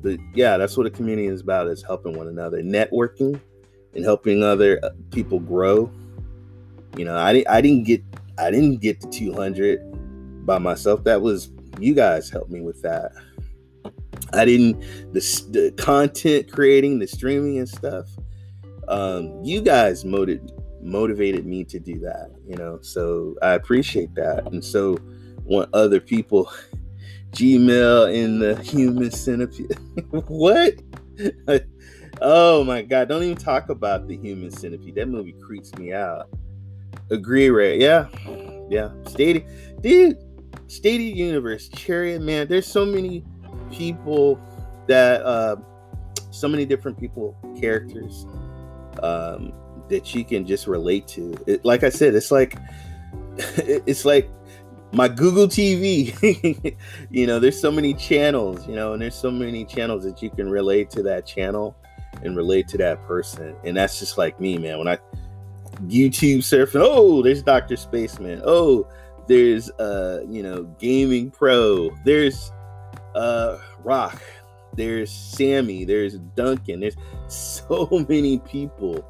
[0.01, 3.39] but yeah, that's what a community is about is helping one another, networking
[3.93, 5.91] and helping other uh, people grow
[6.97, 8.03] you know, I didn't I didn't get
[8.37, 11.03] I didn't get to 200 by myself.
[11.03, 13.11] That was you guys helped me with that.
[14.33, 14.79] I didn't
[15.13, 15.19] the,
[15.51, 18.07] the content creating, the streaming and stuff.
[18.87, 20.51] Um, you guys motivated
[20.81, 22.79] motivated me to do that, you know.
[22.81, 24.51] So I appreciate that.
[24.51, 24.97] And so
[25.43, 26.51] want other people
[27.31, 29.77] G Mill in the human centipede.
[30.27, 30.73] what?
[32.21, 34.95] oh my god, don't even talk about the human centipede.
[34.95, 36.29] That movie creeps me out.
[37.11, 37.79] Agree, Ray.
[37.79, 38.07] Yeah,
[38.69, 38.91] yeah.
[39.07, 39.43] Stadia,
[39.81, 40.17] dude.
[40.67, 42.47] Stadia Universe, Chariot, man.
[42.47, 43.23] There's so many
[43.71, 44.39] people
[44.87, 45.55] that, uh,
[46.31, 48.25] so many different people, characters,
[49.01, 49.53] um,
[49.89, 51.35] that you can just relate to.
[51.47, 52.57] It, like I said, it's like,
[53.37, 54.29] it's like
[54.91, 56.75] my Google TV.
[57.09, 60.29] you know, there's so many channels, you know, and there's so many channels that you
[60.29, 61.75] can relate to that channel
[62.23, 63.55] and relate to that person.
[63.63, 64.79] And that's just like me, man.
[64.79, 64.97] When I
[65.85, 66.81] YouTube surfing.
[66.83, 67.75] Oh, there's Dr.
[67.75, 68.41] Spaceman.
[68.43, 68.87] Oh,
[69.27, 71.91] there's uh, you know, Gaming Pro.
[72.03, 72.51] There's
[73.15, 74.21] uh Rock.
[74.73, 75.85] There's Sammy.
[75.85, 76.79] There's Duncan.
[76.79, 79.05] There's so many people.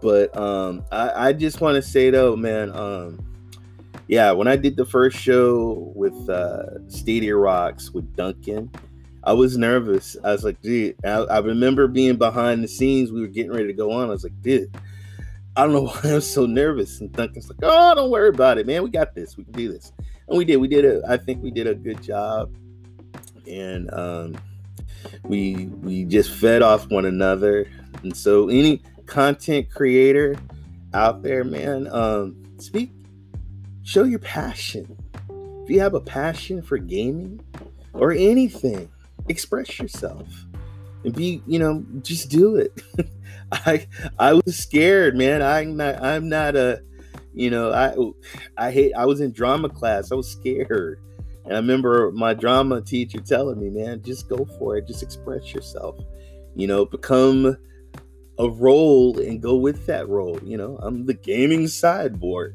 [0.00, 3.24] But um I, I just want to say though, man, um
[4.06, 8.70] yeah, when I did the first show with uh Stadia Rocks with Duncan,
[9.24, 10.16] I was nervous.
[10.24, 13.12] I was like, dude, I, I remember being behind the scenes.
[13.12, 14.08] We were getting ready to go on.
[14.08, 14.74] I was like, dude,
[15.56, 17.00] I don't know why I'm so nervous.
[17.00, 18.82] And Duncan's like, oh, don't worry about it, man.
[18.82, 19.36] We got this.
[19.36, 19.92] We can do this.
[20.28, 20.56] And we did.
[20.56, 21.02] We did it.
[21.06, 22.54] I think we did a good job.
[23.46, 24.38] And um,
[25.24, 27.68] we we just fed off one another.
[28.02, 30.36] And so any content creator
[30.94, 32.92] out there, man, um, speak,
[33.82, 34.96] show your passion.
[35.64, 37.40] If you have a passion for gaming
[37.92, 38.88] or anything,
[39.28, 40.28] express yourself
[41.04, 42.80] and be, you know, just do it.
[43.52, 43.86] I
[44.18, 45.42] I was scared, man.
[45.42, 46.82] I'm not I'm not a
[47.34, 47.94] you know, I
[48.56, 50.12] I hate I was in drama class.
[50.12, 51.00] I was scared.
[51.44, 54.86] And I remember my drama teacher telling me, man, just go for it.
[54.86, 55.96] Just express yourself.
[56.54, 57.56] You know, become
[58.38, 60.38] a role and go with that role.
[60.42, 62.54] You know, I'm the gaming cyborg.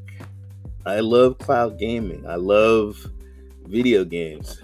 [0.86, 2.26] I love cloud gaming.
[2.26, 3.10] I love
[3.66, 4.60] video games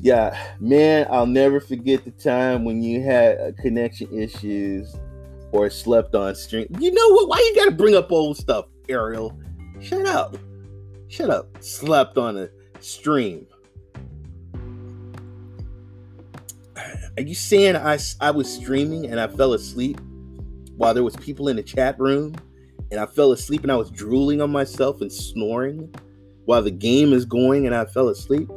[0.00, 4.94] yeah, man, I'll never forget the time when you had uh, connection issues
[5.52, 6.66] or slept on stream.
[6.78, 7.28] You know what?
[7.28, 9.38] Why you gotta bring up old stuff, Ariel?
[9.80, 10.36] Shut up.
[11.08, 11.48] Shut up.
[11.60, 12.48] Slept on a
[12.80, 13.46] stream.
[17.18, 20.00] Are you saying I, I was streaming and I fell asleep
[20.76, 22.36] while there was people in the chat room
[22.92, 25.92] and I fell asleep and I was drooling on myself and snoring
[26.44, 28.48] while the game is going and I fell asleep?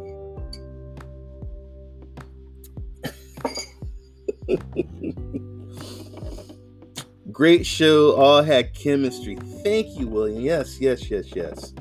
[7.31, 8.13] Great show.
[8.13, 9.39] All had chemistry.
[9.63, 10.39] Thank you, William.
[10.39, 11.73] Yes, yes, yes, yes.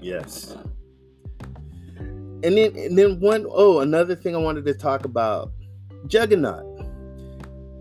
[0.00, 0.56] Yes.
[2.42, 5.52] And then and then one oh, another thing I wanted to talk about.
[6.06, 6.64] Juggernaut.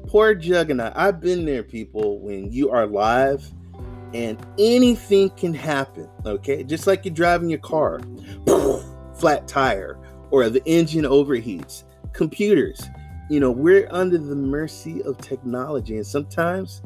[0.08, 0.94] Poor Juggernaut.
[0.96, 3.50] I've been there, people, when you are live
[4.14, 6.08] and anything can happen.
[6.26, 6.64] Okay.
[6.64, 8.00] Just like you're driving your car,
[9.16, 9.98] flat tire,
[10.30, 11.84] or the engine overheats.
[12.14, 12.88] Computers
[13.30, 16.82] you know, we're under the mercy of technology, and sometimes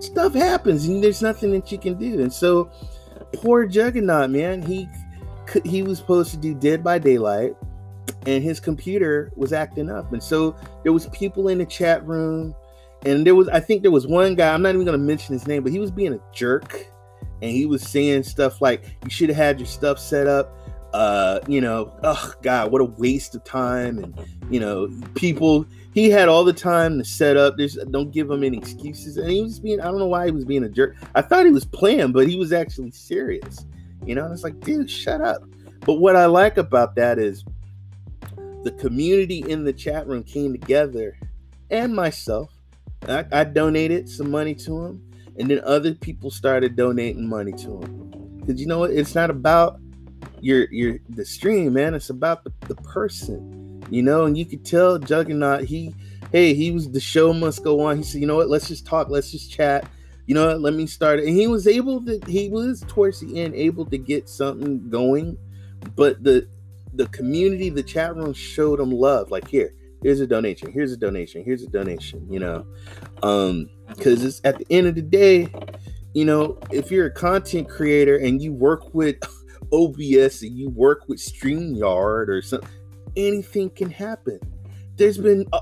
[0.00, 2.20] stuff happens, and there's nothing that you can do.
[2.20, 2.70] And so,
[3.32, 4.88] poor Juggernaut, man, he
[5.64, 7.54] he was supposed to do Dead by Daylight,
[8.26, 12.54] and his computer was acting up, and so there was people in the chat room,
[13.04, 14.52] and there was I think there was one guy.
[14.52, 16.86] I'm not even going to mention his name, but he was being a jerk,
[17.42, 20.52] and he was saying stuff like, "You should have had your stuff set up."
[20.96, 23.98] uh, you know, oh God, what a waste of time.
[23.98, 24.18] And,
[24.50, 27.58] you know, people, he had all the time to set up.
[27.58, 29.18] There's, don't give him any excuses.
[29.18, 30.96] And he was being, I don't know why he was being a jerk.
[31.14, 33.66] I thought he was playing, but he was actually serious.
[34.06, 35.42] You know, it's like, dude, shut up.
[35.80, 37.44] But what I like about that is
[38.66, 41.16] the community in the chat room came together
[41.70, 42.52] and myself.
[43.08, 45.02] I, I donated some money to him.
[45.38, 48.40] And then other people started donating money to him.
[48.40, 48.90] Because you know what?
[48.90, 49.78] It's not about
[50.40, 51.94] your your the stream, man.
[51.94, 54.24] It's about the, the person, you know.
[54.24, 55.94] And you could tell Juggernaut, he
[56.32, 57.98] hey, he was the show must go on.
[57.98, 59.88] He said, you know what, let's just talk, let's just chat.
[60.26, 61.20] You know what, let me start.
[61.20, 65.38] And he was able to, he was towards the end able to get something going,
[65.94, 66.48] but the
[66.96, 69.30] the community, the chat room showed them love.
[69.30, 72.66] Like, here, here's a donation, here's a donation, here's a donation, you know.
[73.22, 75.48] Um, because it's at the end of the day,
[76.14, 79.16] you know, if you're a content creator and you work with
[79.72, 82.68] OBS and you work with StreamYard or something,
[83.16, 84.40] anything can happen.
[84.96, 85.60] There's been, uh,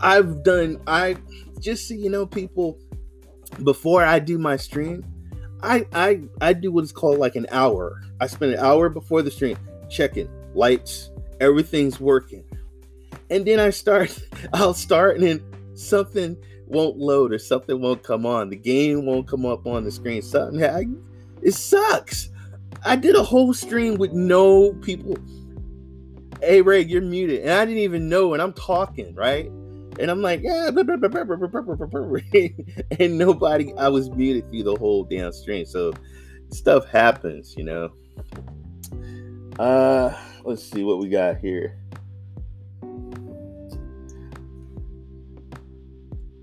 [0.00, 1.16] I've done, I
[1.60, 2.78] just so you know, people,
[3.62, 5.04] before I do my stream,
[5.62, 8.02] I I I do what's called like an hour.
[8.20, 9.56] I spend an hour before the stream
[9.88, 12.44] checking lights, everything's working,
[13.30, 14.18] and then I start.
[14.52, 15.42] I'll start and then
[15.74, 16.36] something
[16.66, 18.50] won't load or something won't come on.
[18.50, 20.22] The game won't come up on the screen.
[20.22, 20.86] Something I,
[21.42, 22.30] it sucks.
[22.84, 25.16] I did a whole stream with no people.
[26.42, 29.46] Hey Ray, you're muted, and I didn't even know, and I'm talking right,
[29.98, 30.70] and I'm like, yeah,
[33.00, 33.72] and nobody.
[33.74, 35.94] I was muted through the whole damn stream, so
[36.50, 37.90] stuff happens, you know.
[39.58, 40.12] Uh,
[40.44, 41.78] let's see what we got here.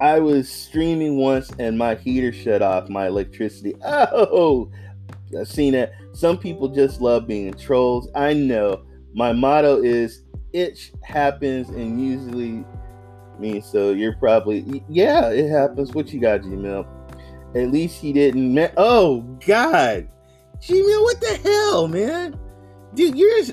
[0.01, 3.75] I was streaming once and my heater shut off my electricity.
[3.85, 4.69] Oh,
[5.39, 5.93] I've seen it.
[6.13, 8.09] Some people just love being trolls.
[8.13, 8.83] I know.
[9.13, 12.63] My motto is itch happens and usually
[13.39, 15.93] means so you're probably yeah, it happens.
[15.93, 16.85] What you got, G Mill?
[17.55, 20.07] At least he didn't me- Oh God.
[20.59, 22.39] G Mill, what the hell, man?
[22.93, 23.43] Dude, you're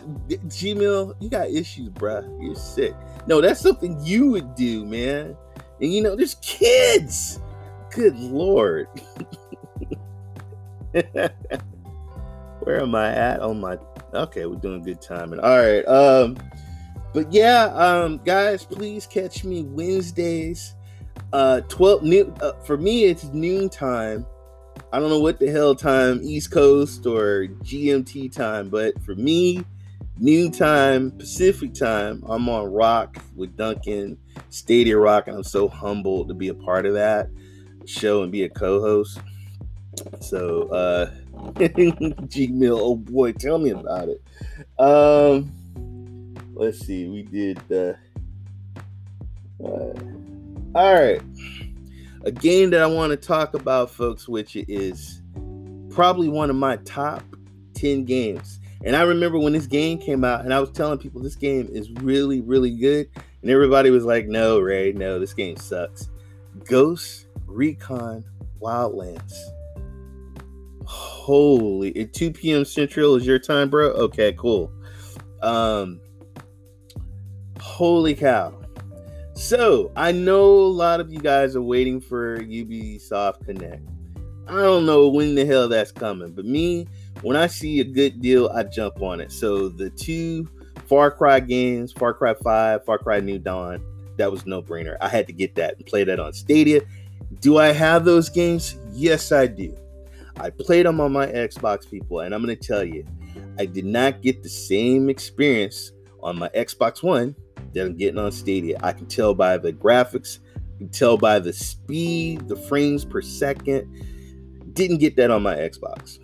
[0.48, 2.28] G Mill, you got issues, bruh.
[2.42, 2.94] You're sick.
[3.26, 5.36] No, that's something you would do, man.
[5.80, 7.40] And you know, there's kids.
[7.90, 8.86] Good lord.
[12.60, 13.78] Where am I at on my?
[14.12, 15.40] Okay, we're doing good timing.
[15.40, 15.84] All right.
[15.86, 16.36] Um,
[17.14, 20.74] but yeah, um, guys, please catch me Wednesdays,
[21.32, 22.34] uh, twelve noon.
[22.40, 24.26] Uh, for me, it's noon time.
[24.92, 29.64] I don't know what the hell time, East Coast or GMT time, but for me,
[30.18, 34.18] noon time, Pacific time, I'm on Rock with Duncan,
[34.48, 37.28] Stadia Rock, and I'm so humbled to be a part of that
[37.86, 39.20] show and be a co-host.
[40.20, 41.10] So, uh,
[42.26, 42.78] G Mill.
[42.80, 44.22] Oh boy, tell me about it.
[44.78, 45.52] Um,
[46.54, 47.08] let's see.
[47.08, 47.60] We did.
[47.70, 47.94] Uh,
[49.64, 49.94] uh,
[50.74, 51.22] all right.
[52.24, 55.22] A game that I want to talk about, folks, which is
[55.90, 57.22] probably one of my top
[57.74, 58.60] 10 games.
[58.84, 61.68] And I remember when this game came out, and I was telling people this game
[61.70, 63.08] is really, really good.
[63.42, 66.08] And everybody was like, no, Ray, no, this game sucks.
[66.64, 68.24] Ghost Recon
[68.60, 69.34] Wildlands.
[70.84, 72.64] Holy, at 2 p.m.
[72.64, 73.88] Central is your time, bro?
[73.90, 74.72] Okay, cool.
[75.42, 76.00] Um,
[77.60, 78.54] holy cow.
[79.40, 83.82] So, I know a lot of you guys are waiting for Ubisoft Connect.
[84.46, 86.86] I don't know when the hell that's coming, but me,
[87.22, 89.32] when I see a good deal, I jump on it.
[89.32, 90.46] So, the two
[90.86, 93.82] Far Cry games, Far Cry 5, Far Cry New Dawn,
[94.18, 94.98] that was no brainer.
[95.00, 96.82] I had to get that and play that on Stadia.
[97.40, 98.76] Do I have those games?
[98.92, 99.74] Yes, I do.
[100.38, 103.06] I played them on my Xbox, people, and I'm going to tell you,
[103.58, 107.34] I did not get the same experience on my Xbox One
[107.72, 108.78] that I'm getting on Stadia.
[108.82, 113.20] I can tell by the graphics, I can tell by the speed, the frames per
[113.22, 113.88] second.
[114.72, 116.18] Didn't get that on my Xbox.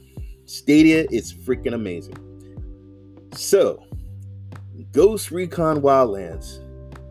[0.46, 2.16] Stadia is freaking amazing.
[3.34, 3.84] So,
[4.92, 6.62] Ghost Recon Wildlands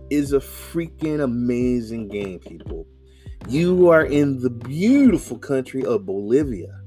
[0.10, 2.88] is a freaking amazing game, people.
[3.48, 6.82] You are in the beautiful country of Bolivia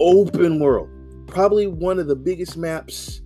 [0.00, 0.90] open world.
[1.26, 3.22] Probably one of the biggest maps.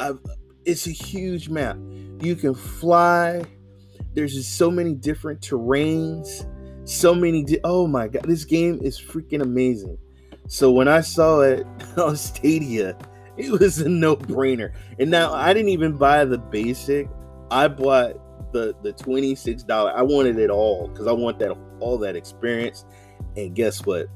[0.00, 0.18] I've,
[0.64, 1.76] it's a huge map.
[2.20, 3.44] You can fly.
[4.14, 6.46] there's just so many different terrains,
[6.88, 7.44] so many.
[7.44, 9.98] Di- oh my god, this game is freaking amazing.
[10.48, 12.96] So when I saw it on Stadia,
[13.36, 14.72] it was a no-brainer.
[14.98, 17.08] And now I didn't even buy the basic.
[17.50, 19.68] I bought the the $26.
[19.70, 22.84] I wanted it all because I want that all that experience.
[23.36, 24.06] And guess what?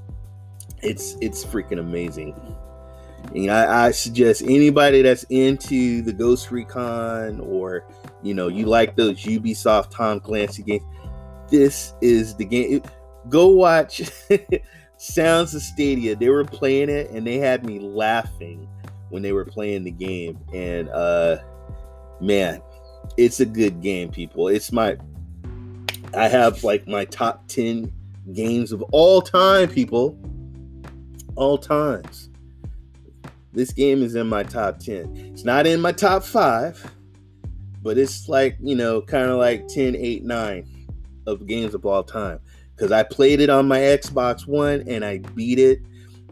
[0.82, 2.34] It's it's freaking amazing.
[3.35, 7.87] And I, I suggest anybody that's into the Ghost Recon or
[8.22, 10.85] you know you like those Ubisoft Tom Clancy games,
[11.51, 12.83] this is the game.
[13.29, 14.11] Go watch
[14.97, 16.16] Sounds of Stadia.
[16.16, 18.68] They were playing it and they had me laughing
[19.11, 20.39] when they were playing the game.
[20.53, 21.39] And uh
[22.20, 22.61] man,
[23.16, 24.49] it's a good game, people.
[24.49, 24.97] It's my
[26.14, 27.93] I have like my top 10
[28.33, 30.18] games of all time, people.
[31.37, 32.28] All times.
[33.59, 35.32] This game is in my top 10.
[35.32, 36.94] It's not in my top 5,
[37.82, 40.86] but it's like, you know, kind of like 10, 8, 9
[41.26, 42.38] of games of all time.
[42.76, 45.80] Because I played it on my Xbox One and I beat it.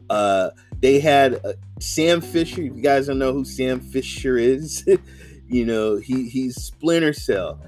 [0.09, 2.62] Uh, they had uh, Sam Fisher.
[2.62, 4.87] If you guys don't know who Sam Fisher is,
[5.49, 7.61] you know he he's Splinter Cell.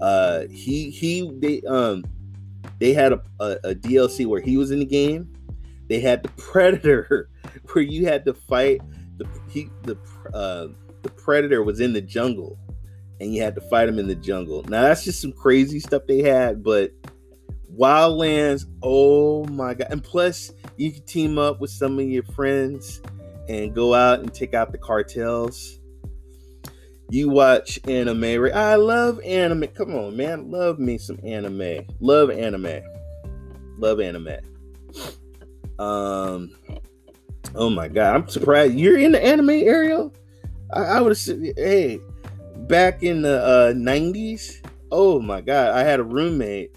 [0.00, 2.02] Uh, he he they um
[2.80, 5.32] they had a, a, a DLC where he was in the game.
[5.86, 7.30] They had the Predator
[7.72, 8.80] where you had to fight
[9.16, 9.96] the he the
[10.34, 10.68] uh,
[11.02, 12.58] the Predator was in the jungle
[13.20, 14.62] and you had to fight him in the jungle.
[14.64, 16.92] Now that's just some crazy stuff they had, but
[17.76, 19.88] Wildlands, oh my god!
[19.90, 23.00] And plus, you can team up with some of your friends
[23.48, 25.78] and go out and take out the cartels.
[27.10, 28.50] You watch anime.
[28.52, 29.68] I love anime.
[29.68, 30.50] Come on, man.
[30.50, 31.86] Love me some anime.
[32.00, 32.82] Love anime.
[33.78, 34.36] Love anime.
[35.78, 36.50] Um.
[37.54, 40.10] Oh my god, I'm surprised you're in the anime area.
[40.72, 42.00] I, I would have hey,
[42.68, 44.64] back in the uh, 90s.
[44.90, 46.74] Oh my god, I had a roommate.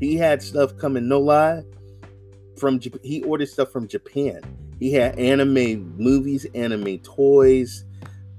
[0.00, 1.62] He had stuff coming, no lie,
[2.58, 3.00] from Japan.
[3.02, 4.40] He ordered stuff from Japan.
[4.78, 7.84] He had anime movies, anime toys,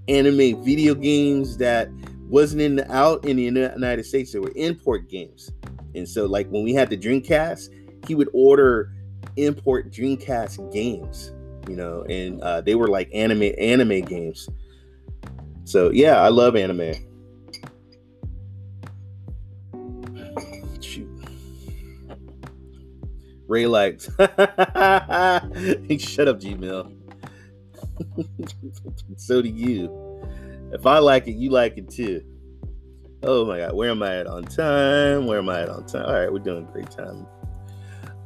[0.08, 1.90] anime video games that
[2.30, 4.32] wasn't in the, out in the United States.
[4.32, 5.52] They were import games.
[5.96, 7.70] And so, like when we had the Dreamcast,
[8.08, 8.94] he would order
[9.36, 11.32] import Dreamcast games,
[11.68, 14.50] you know, and uh, they were like anime anime games.
[15.66, 16.94] So yeah, I love anime.
[20.82, 21.10] Shoot.
[23.48, 24.06] Ray likes.
[26.00, 26.92] Shut up, G Mill.
[29.18, 30.08] so do you.
[30.74, 32.22] If I like it, you like it too.
[33.24, 35.26] Oh my god, where am I at on time?
[35.26, 36.06] Where am I at on time?
[36.06, 37.26] All right, we're doing great time.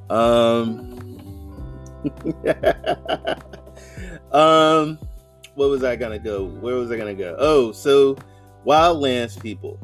[0.10, 1.11] Um,
[4.32, 4.98] um,
[5.56, 6.46] what was I gonna go?
[6.46, 7.36] Where was I gonna go?
[7.38, 8.18] Oh, so
[8.66, 9.80] Wildlands people.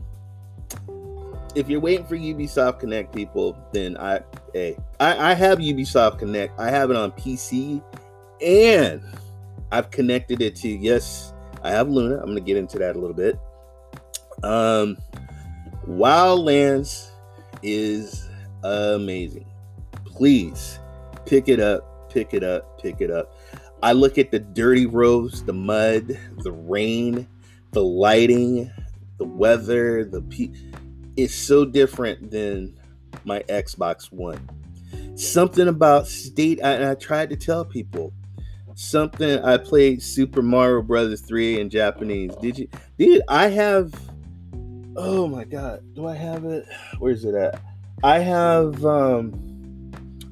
[1.56, 4.22] If you're waiting for Ubisoft Connect people, then I
[4.54, 6.60] hey, I, I have Ubisoft Connect.
[6.60, 7.82] I have it on PC
[8.42, 9.02] and
[9.72, 12.18] I've connected it to yes, I have Luna.
[12.18, 13.40] I'm gonna get into that a little bit.
[14.44, 14.98] Um
[15.88, 17.10] Wildlands
[17.64, 18.30] is
[18.64, 19.46] amazing.
[20.06, 20.80] Please
[21.26, 21.87] pick it up,
[22.18, 23.32] pick it up, pick it up.
[23.84, 27.28] I look at the dirty roads, the mud, the rain,
[27.74, 28.72] the lighting,
[29.20, 30.52] the weather, the pe-
[31.16, 32.76] it's so different than
[33.24, 34.50] my Xbox One.
[35.14, 38.14] Something about state, I, I tried to tell people
[38.74, 39.38] something.
[39.44, 42.36] I played Super Mario Brothers 3 in Japanese.
[42.42, 42.68] Did you?
[42.98, 43.94] Did I have?
[44.96, 46.66] Oh my God, do I have it?
[46.98, 47.62] Where's it at?
[48.04, 49.57] I have um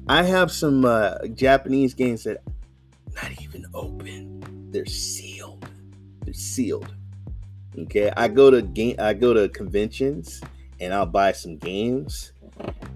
[0.08, 2.42] I have some uh, Japanese games that
[3.14, 4.70] not even open.
[4.70, 5.66] They're sealed.
[6.24, 6.94] They're sealed.
[7.76, 8.96] Okay, I go to game.
[8.98, 10.40] I go to conventions
[10.80, 12.32] and I'll buy some games,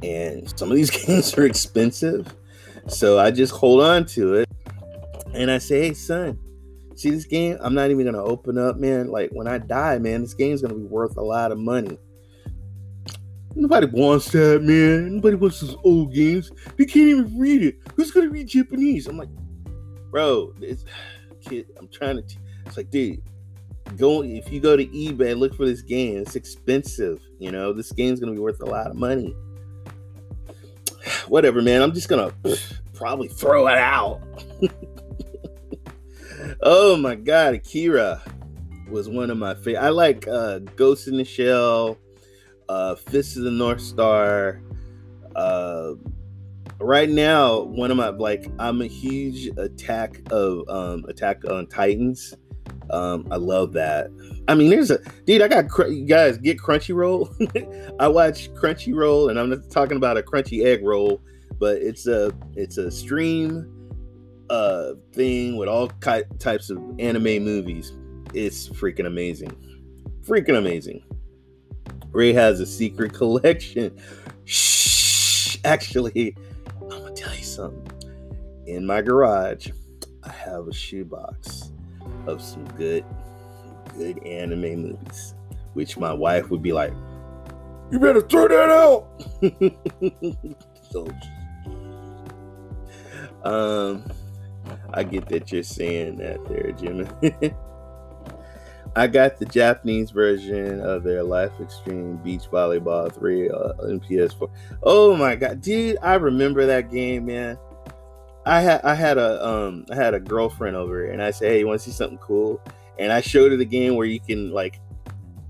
[0.02, 2.32] and some of these games are expensive,
[2.86, 4.48] so I just hold on to it,
[5.34, 6.38] and I say, "Hey, son,
[6.94, 7.58] see this game?
[7.60, 9.08] I'm not even gonna open up, man.
[9.08, 11.98] Like when I die, man, this game's gonna be worth a lot of money."
[13.54, 15.16] Nobody wants that, man.
[15.16, 16.50] Nobody wants those old games.
[16.76, 17.78] They can't even read it.
[17.94, 19.06] Who's gonna read Japanese?
[19.06, 19.28] I'm like,
[20.10, 20.84] bro, it's
[21.40, 21.66] kid.
[21.78, 22.36] I'm trying to.
[22.66, 23.22] It's like, dude,
[23.96, 26.18] go if you go to eBay, look for this game.
[26.18, 27.20] It's expensive.
[27.38, 29.34] You know, this game's gonna be worth a lot of money.
[31.28, 31.82] Whatever, man.
[31.82, 32.32] I'm just gonna
[32.94, 34.20] probably throw it out.
[36.62, 38.22] oh my god, Akira
[38.88, 39.82] was one of my favorite.
[39.82, 41.98] I like uh, Ghost in the Shell,
[42.70, 44.62] uh, Fist of the North Star.
[45.34, 45.94] Uh,
[46.78, 52.34] right now, one of my like, I'm a huge attack of um, Attack on Titans
[52.90, 54.08] Um, I love that.
[54.46, 55.42] I mean, there's a dude.
[55.42, 57.96] I got you guys get Crunchyroll.
[58.00, 61.20] I watch Crunchyroll, and I'm not talking about a crunchy egg roll,
[61.58, 63.76] but it's a it's a stream
[64.48, 67.92] uh thing with all ki- types of anime movies.
[68.34, 69.52] It's freaking amazing,
[70.24, 71.04] freaking amazing.
[72.12, 73.98] Ray has a secret collection.
[74.44, 75.58] Shh.
[75.64, 76.36] Actually,
[76.80, 77.86] I'm gonna tell you something.
[78.66, 79.68] In my garage,
[80.22, 81.72] I have a shoebox
[82.26, 83.04] of some good,
[83.96, 85.34] good anime movies,
[85.74, 86.92] which my wife would be like,
[87.90, 89.06] "You better throw that out."
[90.90, 91.08] so,
[93.44, 94.04] um,
[94.92, 97.54] I get that you're saying that there, Jimmy.
[98.96, 104.50] I got the Japanese version of their Life Extreme Beach Volleyball 3 uh, on PS4.
[104.82, 107.56] Oh my god, dude, I remember that game, man.
[108.46, 111.58] I had I had a um I had a girlfriend over and I said, "Hey,
[111.60, 112.60] you want to see something cool?"
[112.98, 114.80] And I showed her the game where you can like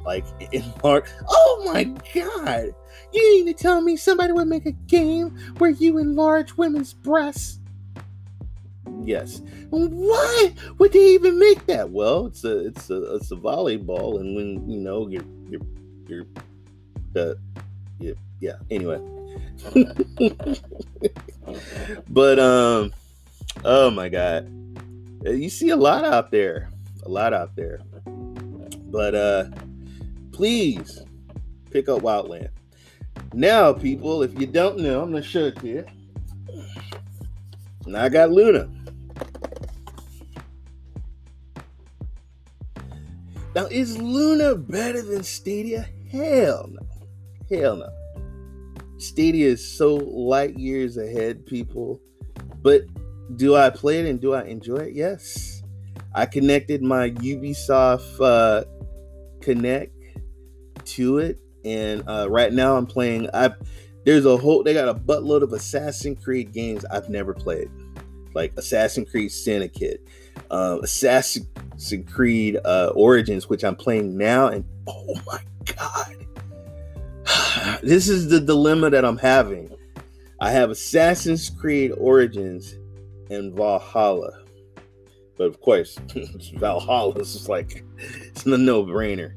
[0.04, 1.04] like enlarge.
[1.28, 2.74] Oh my god!
[3.12, 7.59] You need to tell me somebody would make a game where you enlarge women's breasts?
[9.04, 9.40] Yes.
[9.70, 11.90] Why would they even make that?
[11.90, 15.60] Well, it's a it's a it's a volleyball, and when you know you're you're
[16.06, 16.26] you're
[17.12, 17.38] the
[17.98, 18.56] yeah yeah.
[18.70, 19.00] Anyway.
[22.08, 22.92] but um
[23.64, 24.48] oh my god.
[25.24, 26.70] You see a lot out there.
[27.04, 27.80] A lot out there.
[28.86, 29.44] But uh
[30.32, 31.02] please
[31.70, 32.50] pick up Wildland.
[33.32, 35.84] Now, people, if you don't know, I'm gonna show it to you.
[37.90, 38.68] Now I got Luna.
[43.52, 45.88] Now, is Luna better than Stadia?
[46.10, 46.86] Hell no.
[47.50, 47.88] Hell no.
[48.98, 52.00] Stadia is so light years ahead, people.
[52.62, 52.82] But
[53.36, 54.94] do I play it and do I enjoy it?
[54.94, 55.62] Yes.
[56.14, 58.64] I connected my Ubisoft uh,
[59.40, 59.92] Connect
[60.84, 63.28] to it, and uh, right now I'm playing.
[63.32, 63.50] I
[64.04, 67.70] there's a whole they got a buttload of Assassin's Creed games I've never played,
[68.34, 70.02] like Assassin's Creed Syndicate,
[70.50, 71.46] uh, Assassin's
[72.12, 75.40] Creed uh, Origins, which I'm playing now, and oh my
[75.76, 79.74] god, this is the dilemma that I'm having.
[80.40, 82.76] I have Assassin's Creed Origins
[83.30, 84.44] and Valhalla,
[85.36, 85.96] but of course,
[86.54, 89.34] Valhalla is like it's a no-brainer.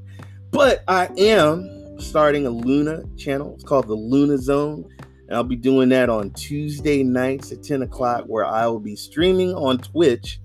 [0.51, 3.53] But I am starting a Luna channel.
[3.55, 4.87] It's called the Luna Zone.
[5.35, 9.53] I'll be doing that on Tuesday nights at 10 o'clock, where I will be streaming
[9.53, 10.39] on Twitch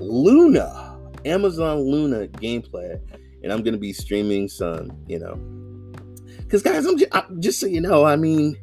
[0.00, 3.00] Luna, Amazon Luna gameplay.
[3.42, 5.36] And I'm going to be streaming some, you know.
[6.42, 8.56] Because, guys, I'm just, I'm just so you know, I mean,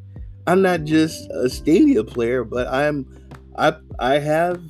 [0.48, 3.08] I'm not just a Stadia player, but I'm,
[3.58, 4.62] I, I have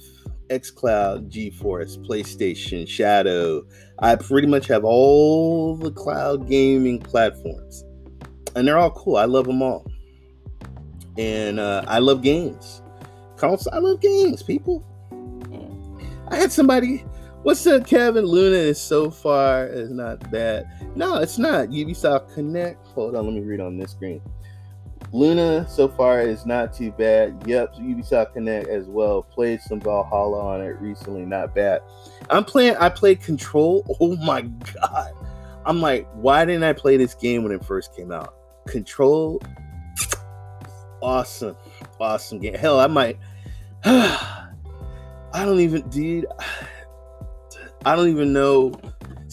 [0.49, 3.65] xCloud, GeForce, PlayStation, Shadow.
[3.99, 7.83] I pretty much have all the cloud gaming platforms,
[8.55, 9.17] and they're all cool.
[9.17, 9.85] I love them all,
[11.17, 12.81] and uh, I love games.
[13.37, 14.83] Console, I love games, people.
[16.29, 17.05] I had somebody.
[17.43, 18.25] What's up, Kevin?
[18.25, 20.67] Luna is so far is not bad.
[20.95, 21.69] No, it's not.
[21.69, 22.85] Ubisoft Connect.
[22.87, 24.21] Hold on, let me read on this screen.
[25.11, 27.43] Luna so far is not too bad.
[27.45, 29.21] Yep, Ubisoft Connect as well.
[29.21, 31.81] Played some Valhalla on it recently, not bad.
[32.29, 32.75] I'm playing.
[32.77, 33.85] I played Control.
[34.01, 35.13] Oh my god!
[35.65, 38.33] I'm like, why didn't I play this game when it first came out?
[38.67, 39.41] Control,
[41.05, 41.55] awesome,
[41.99, 42.55] awesome game.
[42.55, 43.17] Hell, I might.
[43.85, 44.49] I
[45.33, 46.25] don't even, dude.
[47.85, 48.79] I don't even know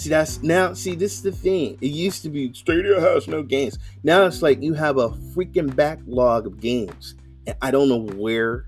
[0.02, 1.78] See, that's now, see, this is the thing.
[1.80, 3.78] It used to be Stadia has no games.
[4.02, 7.14] Now it's like you have a freaking backlog of games,
[7.46, 8.66] and I don't know where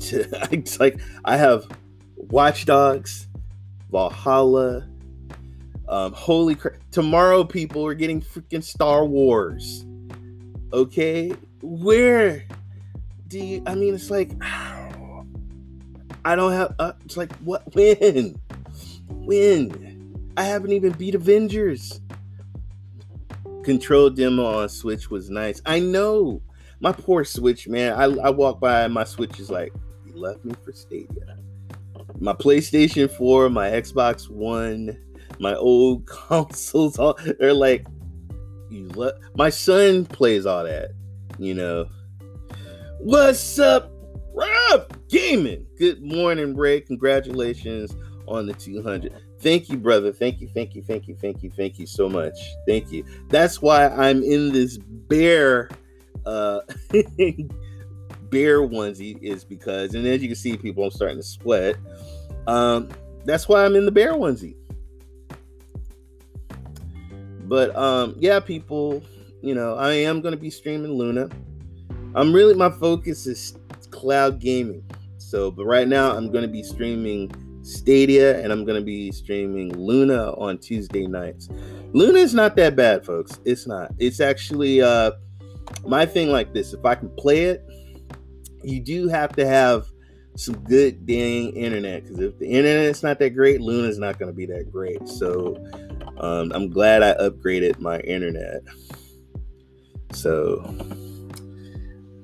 [0.00, 0.48] to.
[0.52, 1.66] It's like I have
[2.16, 3.28] Watch Dogs,
[3.90, 4.88] Valhalla.
[5.88, 6.74] Um, holy crap.
[6.90, 9.86] Tomorrow, people are getting freaking Star Wars.
[10.74, 11.32] Okay?
[11.64, 12.44] Where
[13.28, 18.38] do you, I mean, it's like, I don't have, uh, it's like, what, when?
[19.08, 20.32] When?
[20.36, 22.00] I haven't even beat Avengers.
[23.62, 25.62] Control demo on Switch was nice.
[25.64, 26.42] I know.
[26.80, 27.94] My poor Switch, man.
[27.94, 29.72] I, I walk by my Switch is like,
[30.06, 31.38] you left me for Stadia.
[32.20, 34.98] My PlayStation 4, my Xbox One,
[35.38, 37.86] my old consoles, all they're like,
[38.70, 40.90] you left my son plays all that,
[41.38, 41.86] you know.
[42.98, 43.92] What's up,
[44.34, 45.66] Rob Gaming?
[45.78, 46.80] Good morning, Ray.
[46.80, 47.94] Congratulations
[48.26, 49.12] on the 200.
[49.40, 50.12] Thank you, brother.
[50.12, 52.34] Thank you, thank you, thank you, thank you, thank you so much.
[52.66, 53.04] Thank you.
[53.28, 55.68] That's why I'm in this bear
[56.24, 56.60] uh
[58.30, 61.76] bear onesie is because and as you can see people I'm starting to sweat.
[62.46, 62.88] Um
[63.24, 64.56] that's why I'm in the bear onesie.
[67.46, 69.02] But um, yeah, people,
[69.44, 71.28] you know, I am gonna be streaming Luna.
[72.14, 73.58] I'm really my focus is
[73.90, 74.82] cloud gaming.
[75.18, 77.30] So, but right now I'm gonna be streaming
[77.62, 81.48] Stadia and I'm gonna be streaming Luna on Tuesday nights.
[81.92, 83.38] Luna is not that bad, folks.
[83.44, 83.92] It's not.
[83.98, 85.12] It's actually uh
[85.86, 86.72] my thing like this.
[86.72, 87.62] If I can play it,
[88.62, 89.86] you do have to have
[90.36, 94.36] some good dang internet because if the internet's not that great, Luna's not going to
[94.36, 95.06] be that great.
[95.08, 95.56] So
[96.18, 98.62] um, I'm glad I upgraded my internet.
[100.14, 100.58] So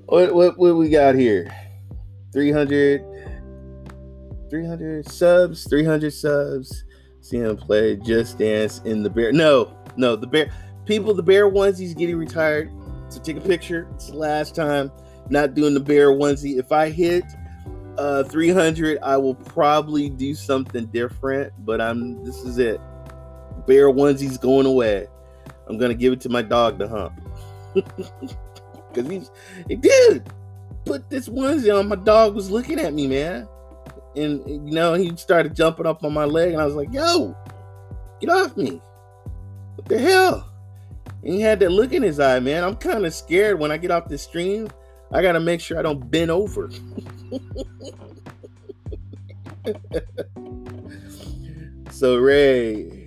[0.07, 1.55] what what what we got here?
[2.32, 3.05] 300
[4.51, 6.84] 300 subs, 300 subs.
[7.20, 9.32] See him play Just Dance in the Bear.
[9.32, 10.51] No, no, the Bear
[10.86, 12.70] people, the Bear onesies getting retired.
[13.09, 13.88] So take a picture.
[13.95, 14.91] It's the last time.
[15.28, 16.59] Not doing the Bear onesie.
[16.59, 17.24] If I hit
[17.99, 22.80] uh 300 i will probably do something different but i'm this is it
[23.66, 25.07] bear onesie's going away
[25.68, 27.20] i'm gonna give it to my dog to hump
[27.75, 29.31] because he's
[29.68, 30.31] he did
[30.85, 31.89] put this onesie on.
[31.89, 33.47] My dog was looking at me man.
[34.16, 37.37] And you know he started jumping up on my leg and i was like yo
[38.21, 38.81] get off me.
[39.77, 40.53] What the hell?
[41.23, 42.64] And he had that look in his eye man.
[42.64, 44.68] I'm kind of scared when i get off the stream.
[45.12, 46.71] I gotta make sure I don't bend over.
[51.91, 52.99] so Ray,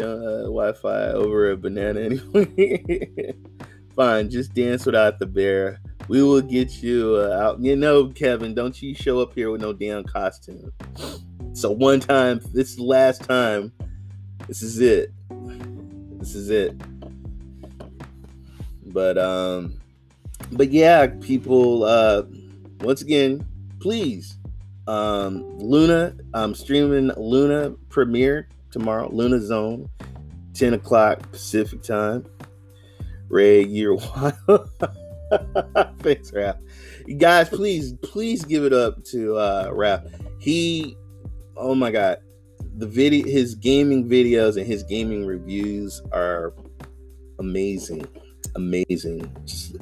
[0.00, 3.34] uh, Wi-Fi over a banana anyway.
[3.96, 5.80] Fine, just dance without the bear.
[6.08, 7.60] We will get you uh, out.
[7.62, 10.72] You know, Kevin, don't you show up here with no damn costume.
[11.52, 13.72] So one time, this last time.
[14.48, 15.12] This is it.
[16.18, 16.74] This is it.
[18.92, 19.80] But um
[20.52, 22.22] but yeah, people, uh,
[22.80, 23.46] once again,
[23.80, 24.36] please,
[24.86, 29.88] um, Luna, I'm streaming Luna premiere tomorrow, Luna Zone,
[30.54, 32.26] 10 o'clock Pacific time.
[33.28, 34.68] Ray, you're wild.
[36.00, 36.60] Thanks, Rap.
[37.16, 40.06] Guys, please, please give it up to uh Rap.
[40.40, 40.96] He,
[41.56, 42.18] oh my god,
[42.76, 46.52] the video, his gaming videos and his gaming reviews are
[47.38, 48.04] amazing,
[48.56, 49.32] amazing.
[49.44, 49.76] Just,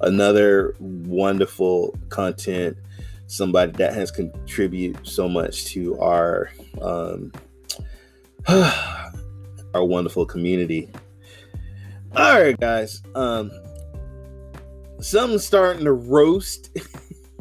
[0.00, 2.78] another wonderful content
[3.26, 7.30] somebody that has contributed so much to our um,
[9.74, 10.90] our wonderful community
[12.16, 13.50] all right guys um
[15.00, 16.70] something's starting to roast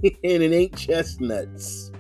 [0.03, 1.91] and it ain't chestnuts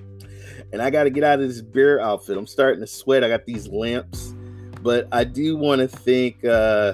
[0.73, 3.29] and i got to get out of this bear outfit i'm starting to sweat i
[3.29, 4.35] got these lamps
[4.81, 6.93] but i do want to thank uh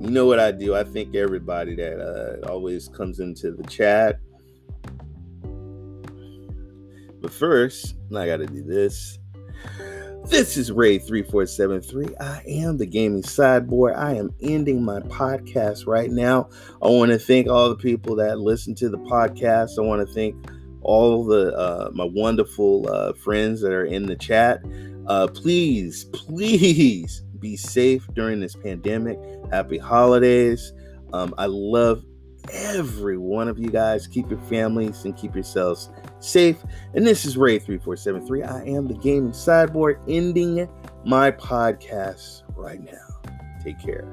[0.00, 0.76] you know what I do?
[0.76, 4.20] I thank everybody that uh, always comes into the chat.
[7.20, 9.18] But first, I got to do this.
[10.28, 12.20] This is Ray3473.
[12.20, 13.96] I am the gaming cyborg.
[13.96, 16.50] I am ending my podcast right now.
[16.82, 19.78] I want to thank all the people that listen to the podcast.
[19.78, 20.36] I want to thank
[20.82, 24.62] all the uh, my wonderful uh, friends that are in the chat.
[25.06, 29.18] Uh, please, please be safe during this pandemic.
[29.50, 30.74] Happy holidays.
[31.14, 32.04] Um, I love
[32.52, 34.06] every one of you guys.
[34.06, 35.90] Keep your families and keep yourselves
[36.20, 36.56] safe.
[36.94, 38.48] And this is Ray3473.
[38.48, 40.68] I am the gaming cyborg ending
[41.04, 43.32] my podcast right now.
[43.62, 44.06] Take care.